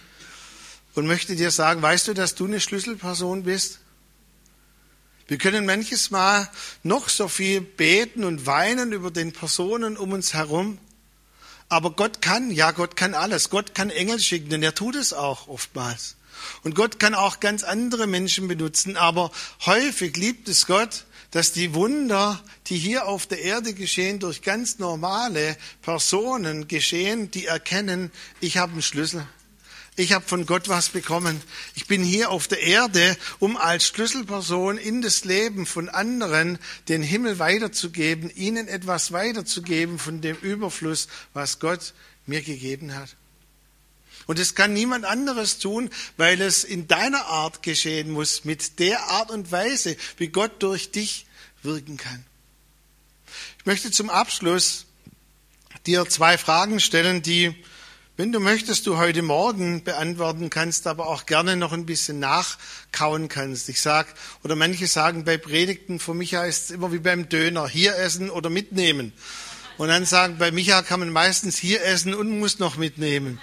und 0.94 1.06
möchte 1.06 1.37
dir 1.37 1.50
sagen, 1.50 1.82
weißt 1.82 2.08
du, 2.08 2.14
dass 2.14 2.35
du 2.35 2.46
eine 2.46 2.61
Schlüsselperson 2.61 3.44
bist? 3.44 3.80
Wir 5.28 5.38
können 5.38 5.64
manches 5.64 6.11
Mal 6.11 6.50
noch 6.82 7.08
so 7.08 7.28
viel 7.28 7.61
beten 7.61 8.24
und 8.24 8.44
weinen 8.44 8.92
über 8.92 9.11
den 9.11 9.32
Personen 9.32 9.96
um 9.96 10.12
uns 10.12 10.35
herum. 10.35 10.78
Aber 11.68 11.92
Gott 11.92 12.20
kann, 12.20 12.50
ja, 12.50 12.72
Gott 12.72 12.96
kann 12.96 13.14
alles. 13.14 13.48
Gott 13.48 13.74
kann 13.74 13.88
Engel 13.88 14.20
schicken, 14.20 14.50
denn 14.50 14.62
er 14.62 14.74
tut 14.74 14.94
es 14.94 15.14
auch 15.14 15.48
oftmals. 15.48 16.16
Und 16.64 16.74
Gott 16.74 16.98
kann 16.98 17.14
auch 17.14 17.40
ganz 17.40 17.62
andere 17.62 18.06
Menschen 18.06 18.48
benutzen, 18.48 18.96
aber 18.96 19.30
häufig 19.64 20.16
liebt 20.16 20.48
es 20.48 20.66
Gott, 20.66 21.06
dass 21.33 21.53
die 21.53 21.75
Wunder, 21.75 22.42
die 22.68 22.79
hier 22.79 23.07
auf 23.07 23.27
der 23.27 23.40
Erde 23.40 23.75
geschehen, 23.75 24.21
durch 24.21 24.42
ganz 24.42 24.79
normale 24.79 25.57
Personen 25.81 26.68
geschehen, 26.68 27.31
die 27.31 27.47
erkennen, 27.47 28.12
ich 28.40 28.59
habe 28.59 28.73
einen 28.73 28.83
Schlüssel. 28.83 29.27
Ich 29.97 30.12
habe 30.12 30.25
von 30.27 30.47
Gott 30.47 30.71
was 30.71 30.88
bekommen. 30.88 31.42
Ich 31.75 31.87
bin 31.87 32.03
hier 32.03 32.31
auf 32.31 32.49
der 32.49 32.62
Erde, 32.62 33.16
um 33.40 33.59
als 33.59 33.87
Schlüsselperson 33.87 34.79
in 34.79 35.03
das 35.03 35.25
Leben 35.25 35.66
von 35.66 35.90
anderen 35.90 36.59
den 36.88 37.03
Himmel 37.03 37.38
weiterzugeben, 37.38 38.31
ihnen 38.35 38.68
etwas 38.68 39.12
weiterzugeben 39.12 39.99
von 39.99 40.23
dem 40.23 40.37
Überfluss, 40.37 41.09
was 41.35 41.59
Gott 41.59 41.92
mir 42.25 42.40
gegeben 42.40 42.95
hat. 42.95 43.16
Und 44.26 44.38
es 44.38 44.54
kann 44.54 44.72
niemand 44.72 45.04
anderes 45.04 45.58
tun, 45.58 45.90
weil 46.16 46.40
es 46.40 46.64
in 46.64 46.88
deiner 46.88 47.26
Art 47.26 47.62
geschehen 47.62 48.11
muss, 48.11 48.44
mit 48.44 48.78
der 48.78 49.08
Art 49.08 49.30
und 49.30 49.50
Weise, 49.50 49.96
wie 50.16 50.28
Gott 50.28 50.62
durch 50.62 50.90
dich 50.90 51.26
wirken 51.62 51.96
kann. 51.96 52.24
Ich 53.58 53.66
möchte 53.66 53.90
zum 53.90 54.11
Abschluss 54.11 54.87
dir 55.87 56.08
zwei 56.08 56.38
Fragen 56.38 56.80
stellen, 56.80 57.22
die, 57.22 57.54
wenn 58.16 58.32
du 58.32 58.40
möchtest, 58.40 58.87
du 58.87 58.96
heute 58.96 59.22
Morgen 59.22 59.85
beantworten 59.85 60.50
kannst, 60.50 60.87
aber 60.87 61.06
auch 61.06 61.26
gerne 61.26 61.56
noch 61.56 61.72
ein 61.72 61.87
bisschen 61.87 62.20
nachkauen 62.20 63.28
kannst. 63.28 63.68
Ich 63.68 63.80
sag, 63.80 64.06
oder 64.44 64.56
manche 64.56 64.87
sagen 64.87 65.24
bei 65.24 65.38
Predigten, 65.38 65.98
für 65.98 66.14
mich 66.14 66.35
heißt 66.35 66.64
es 66.64 66.70
immer 66.70 66.92
wie 66.92 66.98
beim 66.98 67.28
Döner, 67.28 67.68
hier 67.68 67.96
essen 67.96 68.30
oder 68.30 68.50
mitnehmen. 68.50 69.12
Und 69.78 69.88
dann 69.88 70.04
sagen, 70.04 70.38
bei 70.38 70.50
Micha 70.50 70.82
kann 70.82 71.00
man 71.00 71.11
meistens 71.11 71.56
hier 71.56 71.82
essen 71.85 72.14
und 72.14 72.38
muss 72.38 72.58
noch 72.58 72.76
mitnehmen. 72.76 73.40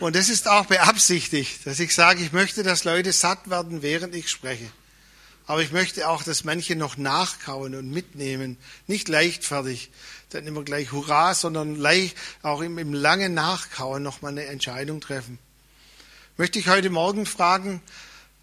Und 0.00 0.14
das 0.14 0.28
ist 0.28 0.46
auch 0.46 0.66
beabsichtigt, 0.66 1.66
dass 1.66 1.80
ich 1.80 1.92
sage, 1.92 2.22
ich 2.22 2.32
möchte, 2.32 2.62
dass 2.62 2.84
Leute 2.84 3.12
satt 3.12 3.50
werden, 3.50 3.82
während 3.82 4.14
ich 4.14 4.30
spreche. 4.30 4.70
Aber 5.46 5.62
ich 5.62 5.72
möchte 5.72 6.08
auch, 6.08 6.22
dass 6.22 6.44
manche 6.44 6.76
noch 6.76 6.96
nachkauen 6.96 7.74
und 7.74 7.90
mitnehmen. 7.90 8.58
Nicht 8.86 9.08
leichtfertig, 9.08 9.90
dann 10.30 10.46
immer 10.46 10.62
gleich 10.62 10.92
Hurra, 10.92 11.34
sondern 11.34 11.74
leicht, 11.74 12.16
auch 12.42 12.60
im, 12.60 12.78
im 12.78 12.92
langen 12.92 13.34
Nachkauen 13.34 14.02
noch 14.02 14.22
mal 14.22 14.28
eine 14.28 14.44
Entscheidung 14.44 15.00
treffen. 15.00 15.38
Möchte 16.36 16.60
ich 16.60 16.68
heute 16.68 16.90
Morgen 16.90 17.26
fragen, 17.26 17.82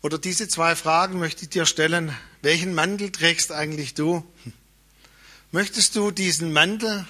oder 0.01 0.17
diese 0.19 0.47
zwei 0.47 0.75
Fragen 0.75 1.19
möchte 1.19 1.43
ich 1.43 1.49
dir 1.49 1.65
stellen. 1.65 2.15
Welchen 2.41 2.75
Mantel 2.75 3.11
trägst 3.11 3.51
eigentlich 3.51 3.93
du? 3.93 4.23
Möchtest 5.51 5.95
du 5.95 6.11
diesen 6.11 6.51
Mantel 6.51 7.07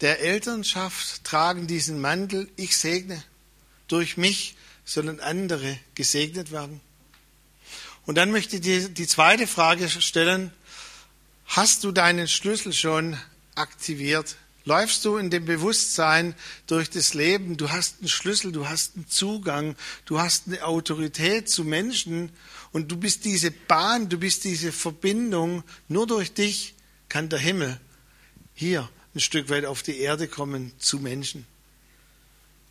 der 0.00 0.20
Elternschaft 0.20 1.24
tragen, 1.24 1.66
diesen 1.66 2.00
Mantel, 2.00 2.48
ich 2.56 2.76
segne? 2.76 3.22
Durch 3.90 4.16
mich 4.16 4.54
sollen 4.84 5.20
andere 5.20 5.78
gesegnet 5.94 6.50
werden. 6.50 6.80
Und 8.06 8.16
dann 8.16 8.30
möchte 8.30 8.56
ich 8.56 8.62
dir 8.62 8.88
die 8.88 9.06
zweite 9.06 9.46
Frage 9.46 9.88
stellen. 9.88 10.50
Hast 11.46 11.84
du 11.84 11.92
deinen 11.92 12.28
Schlüssel 12.28 12.72
schon 12.72 13.16
aktiviert? 13.54 14.36
Läufst 14.64 15.04
du 15.04 15.16
in 15.16 15.30
dem 15.30 15.46
Bewusstsein 15.46 16.34
durch 16.66 16.90
das 16.90 17.14
Leben? 17.14 17.56
Du 17.56 17.70
hast 17.70 18.00
einen 18.00 18.08
Schlüssel, 18.08 18.52
du 18.52 18.68
hast 18.68 18.94
einen 18.94 19.08
Zugang, 19.08 19.74
du 20.04 20.20
hast 20.20 20.46
eine 20.46 20.64
Autorität 20.64 21.48
zu 21.48 21.64
Menschen 21.64 22.30
und 22.72 22.90
du 22.90 22.96
bist 22.96 23.24
diese 23.24 23.50
Bahn, 23.50 24.08
du 24.08 24.18
bist 24.18 24.44
diese 24.44 24.70
Verbindung. 24.70 25.64
Nur 25.88 26.06
durch 26.06 26.32
dich 26.32 26.74
kann 27.08 27.28
der 27.28 27.38
Himmel 27.38 27.80
hier 28.54 28.88
ein 29.14 29.20
Stück 29.20 29.48
weit 29.48 29.64
auf 29.64 29.82
die 29.82 29.98
Erde 29.98 30.28
kommen 30.28 30.72
zu 30.78 30.98
Menschen. 30.98 31.46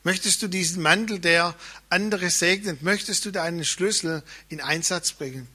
Möchtest 0.03 0.41
du 0.41 0.47
diesen 0.47 0.81
Mantel, 0.81 1.19
der 1.19 1.55
andere 1.89 2.29
segnet, 2.29 2.81
möchtest 2.81 3.25
du 3.25 3.31
deinen 3.31 3.65
Schlüssel 3.65 4.23
in 4.47 4.61
Einsatz 4.61 5.11
bringen? 5.11 5.47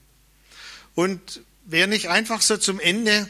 Und 0.95 1.41
wer 1.65 1.87
nicht 1.87 2.09
einfach 2.09 2.43
so 2.43 2.57
zum 2.57 2.79
Ende 2.79 3.29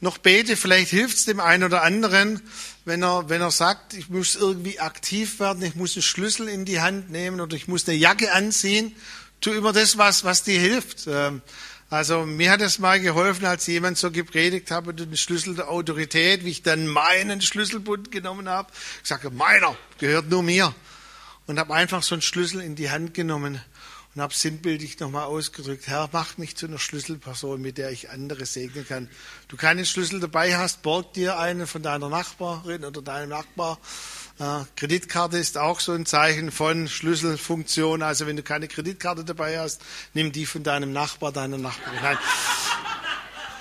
noch 0.00 0.18
bete, 0.18 0.56
vielleicht 0.56 0.90
hilft 0.90 1.16
es 1.16 1.24
dem 1.24 1.40
einen 1.40 1.64
oder 1.64 1.82
anderen, 1.82 2.42
wenn 2.84 3.02
er, 3.02 3.28
wenn 3.28 3.40
er 3.40 3.50
sagt, 3.50 3.94
ich 3.94 4.08
muss 4.08 4.34
irgendwie 4.34 4.78
aktiv 4.78 5.40
werden, 5.40 5.62
ich 5.62 5.74
muss 5.74 5.94
einen 5.96 6.02
Schlüssel 6.02 6.48
in 6.48 6.64
die 6.64 6.80
Hand 6.80 7.10
nehmen 7.10 7.40
oder 7.40 7.56
ich 7.56 7.68
muss 7.68 7.88
eine 7.88 7.96
Jacke 7.96 8.32
anziehen, 8.32 8.94
tu 9.40 9.52
immer 9.52 9.72
das, 9.72 9.96
was, 9.98 10.24
was 10.24 10.42
dir 10.42 10.60
hilft. 10.60 11.08
Also 11.88 12.26
mir 12.26 12.50
hat 12.50 12.60
es 12.60 12.80
mal 12.80 12.98
geholfen, 13.00 13.46
als 13.46 13.66
jemand 13.68 13.96
so 13.96 14.10
gepredigt 14.10 14.72
habe, 14.72 14.92
den 14.92 15.16
Schlüssel 15.16 15.54
der 15.54 15.68
Autorität, 15.68 16.44
wie 16.44 16.50
ich 16.50 16.62
dann 16.62 16.88
meinen 16.88 17.40
Schlüsselbund 17.40 18.10
genommen 18.10 18.48
habe. 18.48 18.72
Ich 19.02 19.08
sage, 19.08 19.30
meiner 19.30 19.76
gehört 19.98 20.28
nur 20.28 20.42
mir. 20.42 20.74
Und 21.46 21.60
habe 21.60 21.74
einfach 21.74 22.02
so 22.02 22.16
einen 22.16 22.22
Schlüssel 22.22 22.60
in 22.60 22.74
die 22.74 22.90
Hand 22.90 23.14
genommen 23.14 23.60
und 24.16 24.22
habe 24.22 24.34
sinnbildlich 24.34 24.98
nochmal 24.98 25.24
ausgedrückt, 25.24 25.86
Herr, 25.86 26.08
mach 26.10 26.38
mich 26.38 26.56
zu 26.56 26.66
einer 26.66 26.78
Schlüsselperson, 26.78 27.60
mit 27.60 27.78
der 27.78 27.92
ich 27.92 28.10
andere 28.10 28.46
segnen 28.46 28.88
kann. 28.88 29.08
Du 29.46 29.56
keinen 29.56 29.84
Schlüssel 29.84 30.18
dabei 30.18 30.56
hast, 30.56 30.82
borg 30.82 31.12
dir 31.12 31.38
einen 31.38 31.68
von 31.68 31.82
deiner 31.82 32.08
Nachbarin 32.08 32.84
oder 32.84 33.00
deinem 33.00 33.28
Nachbar 33.28 33.78
Kreditkarte 34.38 35.38
ist 35.38 35.56
auch 35.56 35.80
so 35.80 35.92
ein 35.92 36.04
Zeichen 36.04 36.52
von 36.52 36.88
Schlüsselfunktion. 36.88 38.02
Also 38.02 38.26
wenn 38.26 38.36
du 38.36 38.42
keine 38.42 38.68
Kreditkarte 38.68 39.24
dabei 39.24 39.58
hast, 39.58 39.80
nimm 40.12 40.30
die 40.30 40.44
von 40.44 40.62
deinem 40.62 40.92
Nachbar, 40.92 41.32
deiner 41.32 41.56
Nachbarin. 41.56 42.00
Nein. 42.02 42.18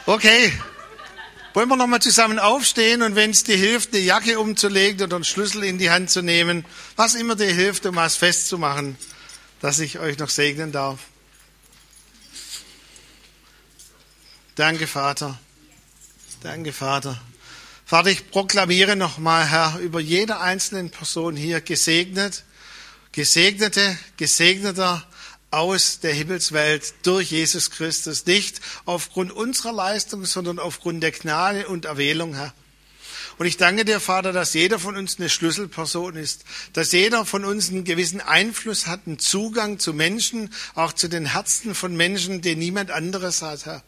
Okay. 0.06 0.52
Wollen 1.54 1.70
wir 1.70 1.78
nochmal 1.78 2.02
zusammen 2.02 2.38
aufstehen 2.38 3.02
und 3.02 3.16
wenn 3.16 3.32
es 3.32 3.46
dir 3.46 3.56
hilft, 3.56 3.94
eine 3.94 4.04
Jacke 4.04 4.38
umzulegen 4.40 5.02
oder 5.02 5.16
einen 5.16 5.24
Schlüssel 5.24 5.64
in 5.64 5.78
die 5.78 5.90
Hand 5.90 6.10
zu 6.10 6.22
nehmen, 6.22 6.66
was 6.98 7.16
immer 7.16 7.38
dir 7.38 7.54
hilft, 7.54 7.86
um 7.86 7.96
was 7.96 8.18
festzumachen, 8.18 8.98
dass 9.62 9.80
ich 9.80 10.00
euch 10.00 10.20
noch 10.20 10.30
segnen 10.30 10.74
darf. 10.74 11.00
Danke, 14.56 14.86
Vater. 14.86 15.40
Danke, 16.42 16.74
Vater. 16.74 17.22
Vater, 17.88 18.10
ich 18.10 18.32
proklamiere 18.32 18.96
nochmal, 18.96 19.48
Herr, 19.48 19.78
über 19.80 20.00
jede 20.00 20.40
einzelne 20.40 20.90
Person 20.90 21.36
hier 21.36 21.62
gesegnet, 21.62 22.44
gesegnete, 23.12 23.96
gesegneter 24.18 25.08
aus 25.52 26.00
der 26.00 26.12
Himmelswelt 26.12 26.96
durch 27.04 27.30
Jesus 27.30 27.70
Christus, 27.70 28.26
nicht 28.26 28.60
aufgrund 28.86 29.32
unserer 29.32 29.72
Leistung, 29.72 30.26
sondern 30.26 30.58
aufgrund 30.58 31.04
der 31.04 31.12
Gnade 31.12 31.68
und 31.68 31.86
Erwählung, 31.86 32.34
Herr. 32.34 32.56
Und 33.38 33.46
ich 33.46 33.58
danke 33.58 33.86
dir, 33.86 34.00
Vater, 34.00 34.34
dass 34.34 34.56
jeder 34.56 34.80
von 34.80 34.98
uns 34.98 35.20
eine 35.20 35.30
Schlüsselperson 35.30 36.16
ist, 36.16 36.44
dass 36.74 36.92
jeder 36.92 37.24
von 37.24 37.46
uns 37.46 37.70
einen 37.70 37.84
gewissen 37.84 38.20
Einfluss 38.20 38.88
hat, 38.88 39.02
einen 39.06 39.20
Zugang 39.20 39.78
zu 39.78 39.94
Menschen, 39.94 40.52
auch 40.74 40.92
zu 40.92 41.08
den 41.08 41.28
Herzen 41.28 41.76
von 41.76 41.96
Menschen, 41.96 42.42
den 42.42 42.58
niemand 42.58 42.90
anderes 42.90 43.44
hat, 43.44 43.68
Herr. 43.68 43.84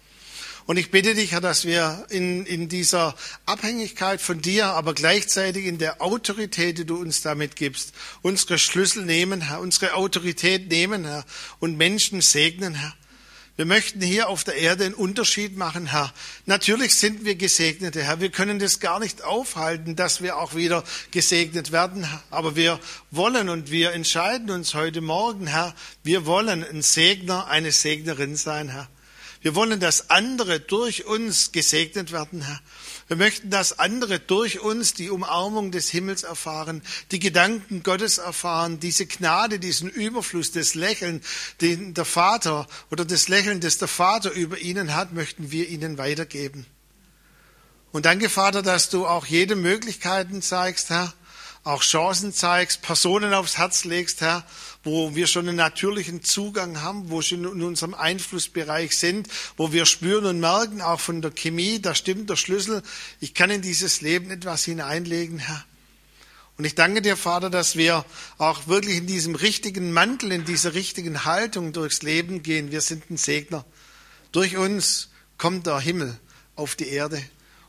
Und 0.68 0.76
ich 0.76 0.92
bitte 0.92 1.16
dich, 1.16 1.32
Herr, 1.32 1.40
dass 1.40 1.64
wir 1.64 2.06
in, 2.10 2.46
in 2.46 2.68
dieser 2.68 3.16
Abhängigkeit 3.46 4.20
von 4.20 4.42
dir, 4.42 4.66
aber 4.66 4.94
gleichzeitig 4.94 5.66
in 5.66 5.78
der 5.78 6.02
Autorität, 6.02 6.78
die 6.78 6.86
du 6.86 6.98
uns 6.98 7.22
damit 7.22 7.56
gibst, 7.56 7.94
unsere 8.22 8.60
Schlüssel 8.60 9.06
nehmen, 9.06 9.40
Herr, 9.40 9.62
unsere 9.62 9.94
Autorität 9.94 10.68
nehmen, 10.70 11.06
Herr, 11.06 11.24
und 11.60 11.78
Menschen 11.78 12.20
segnen, 12.20 12.76
Herr. 12.76 12.94
Wir 13.56 13.66
möchten 13.66 14.02
hier 14.02 14.28
auf 14.28 14.44
der 14.44 14.58
Erde 14.58 14.84
einen 14.84 14.94
Unterschied 14.94 15.56
machen, 15.56 15.88
Herr. 15.88 16.14
Natürlich 16.46 16.98
sind 16.98 17.24
wir 17.24 17.36
Gesegnete, 17.36 18.04
Herr. 18.04 18.20
Wir 18.20 18.30
können 18.30 18.60
das 18.60 18.82
gar 18.82 19.00
nicht 19.00 19.24
aufhalten, 19.24 19.96
dass 19.96 20.22
wir 20.22 20.38
auch 20.38 20.54
wieder 20.54 20.84
gesegnet 21.12 21.72
werden. 21.72 22.06
Aber 22.30 22.58
wir 22.58 22.78
wollen 23.10 23.48
und 23.48 23.72
wir 23.72 23.94
entscheiden 23.94 24.52
uns 24.52 24.74
heute 24.74 25.00
Morgen, 25.00 25.48
Herr, 25.48 25.74
wir 26.04 26.26
wollen 26.26 26.64
ein 26.64 26.82
Segner, 26.82 27.48
eine 27.48 27.72
Segnerin 27.72 28.36
sein, 28.36 28.68
Herr. 28.68 28.90
Wir 29.42 29.56
wollen, 29.56 29.80
dass 29.80 30.10
andere 30.10 30.60
durch 30.60 31.06
uns 31.06 31.52
gesegnet 31.52 32.12
werden, 32.12 32.42
Herr. 32.42 32.60
Wir 33.08 33.16
möchten, 33.16 33.50
dass 33.50 33.80
andere 33.80 34.20
durch 34.20 34.60
uns 34.60 34.94
die 34.94 35.10
Umarmung 35.10 35.72
des 35.72 35.90
Himmels 35.90 36.24
erfahren, 36.24 36.82
die 37.12 37.20
Gedanken 37.20 37.84
Gottes 37.84 38.18
erfahren, 38.18 38.80
diese 38.80 39.06
Gnade, 39.06 39.60
diesen 39.60 39.90
Überfluss, 39.90 40.52
das 40.52 40.76
Lächeln, 40.76 41.22
den 41.62 41.94
der 41.94 42.06
Vater 42.06 42.68
oder 42.92 43.06
das 43.06 43.30
Lächeln, 43.30 43.62
das 43.62 43.78
der 43.78 43.88
Vater 43.88 44.32
über 44.32 44.58
ihnen 44.58 44.94
hat, 44.94 45.14
möchten 45.14 45.52
wir 45.52 45.70
ihnen 45.70 45.98
weitergeben. 45.98 46.66
Und 47.92 48.06
danke, 48.06 48.30
Vater, 48.30 48.62
dass 48.62 48.90
du 48.90 49.08
auch 49.08 49.26
jede 49.26 49.56
Möglichkeiten 49.56 50.42
zeigst, 50.42 50.90
Herr, 50.90 51.14
auch 51.68 51.84
Chancen 51.84 52.34
zeigst, 52.34 52.82
Personen 52.82 53.34
aufs 53.34 53.58
Herz 53.58 53.84
legst, 53.84 54.22
Herr, 54.22 54.46
wo 54.84 55.16
wir 55.16 55.28
schon 55.28 55.50
einen 55.50 55.58
natürlichen 55.58 56.24
Zugang 56.24 56.82
haben, 56.82 57.10
wo 57.10 57.22
schon 57.22 57.44
in 57.44 57.62
unserem 57.62 57.94
Einflussbereich 57.94 58.98
sind, 58.98 59.28
wo 59.58 59.74
wir 59.74 59.86
spüren 59.86 60.26
und 60.26 60.40
merken, 60.40 60.82
auch 60.82 61.00
von 61.00 61.22
der 61.22 61.32
Chemie, 61.32 61.80
da 61.82 61.94
stimmt 61.94 62.30
der 62.30 62.38
Schlüssel, 62.38 62.84
ich 63.20 63.34
kann 63.34 63.50
in 63.50 63.62
dieses 63.62 64.00
Leben 64.00 64.32
etwas 64.32 64.64
hineinlegen, 64.64 65.40
Herr. 65.40 65.66
Und 66.58 66.64
ich 66.64 66.74
danke 66.74 67.02
dir, 67.02 67.18
Vater, 67.18 67.50
dass 67.50 67.76
wir 67.76 68.06
auch 68.38 68.68
wirklich 68.68 68.98
in 68.98 69.06
diesem 69.06 69.36
richtigen 69.36 69.92
Mantel, 69.92 70.32
in 70.32 70.46
dieser 70.46 70.74
richtigen 70.74 71.26
Haltung 71.26 71.74
durchs 71.74 72.02
Leben 72.02 72.42
gehen. 72.42 72.72
Wir 72.72 72.82
sind 72.82 73.12
ein 73.12 73.18
Segner. 73.18 73.64
Durch 74.32 74.58
uns 74.58 75.10
kommt 75.38 75.68
der 75.68 75.80
Himmel 75.80 76.18
auf 76.56 76.76
die 76.76 76.88
Erde. 76.88 77.22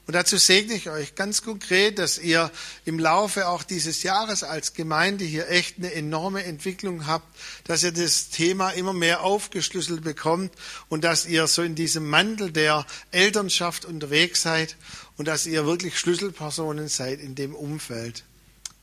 Und 0.08 0.14
dazu 0.14 0.38
segne 0.38 0.72
ich 0.72 0.88
euch 0.88 1.16
ganz 1.16 1.42
konkret, 1.42 1.98
dass 1.98 2.16
ihr 2.16 2.50
im 2.86 2.98
Laufe 2.98 3.46
auch 3.46 3.62
dieses 3.62 4.02
Jahres 4.02 4.42
als 4.42 4.72
Gemeinde 4.72 5.26
hier 5.26 5.50
echt 5.50 5.76
eine 5.76 5.92
enorme 5.92 6.44
Entwicklung 6.44 7.06
habt, 7.06 7.26
dass 7.64 7.82
ihr 7.82 7.92
das 7.92 8.30
Thema 8.30 8.70
immer 8.70 8.94
mehr 8.94 9.22
aufgeschlüsselt 9.22 10.02
bekommt 10.02 10.50
und 10.88 11.04
dass 11.04 11.26
ihr 11.26 11.46
so 11.46 11.60
in 11.60 11.74
diesem 11.74 12.08
Mantel 12.08 12.50
der 12.50 12.86
Elternschaft 13.10 13.84
unterwegs 13.84 14.40
seid 14.40 14.78
und 15.18 15.28
dass 15.28 15.44
ihr 15.44 15.66
wirklich 15.66 15.98
Schlüsselpersonen 15.98 16.88
seid 16.88 17.20
in 17.20 17.34
dem 17.34 17.54
Umfeld. 17.54 18.24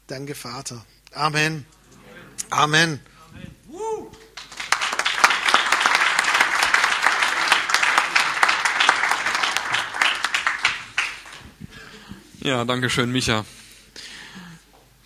Danke, 0.06 0.36
Vater. 0.36 0.86
Amen. 1.12 1.66
Amen. 2.52 3.00
Ja, 12.46 12.64
danke 12.64 12.92
schön, 12.92 13.12
Micha. 13.12 13.44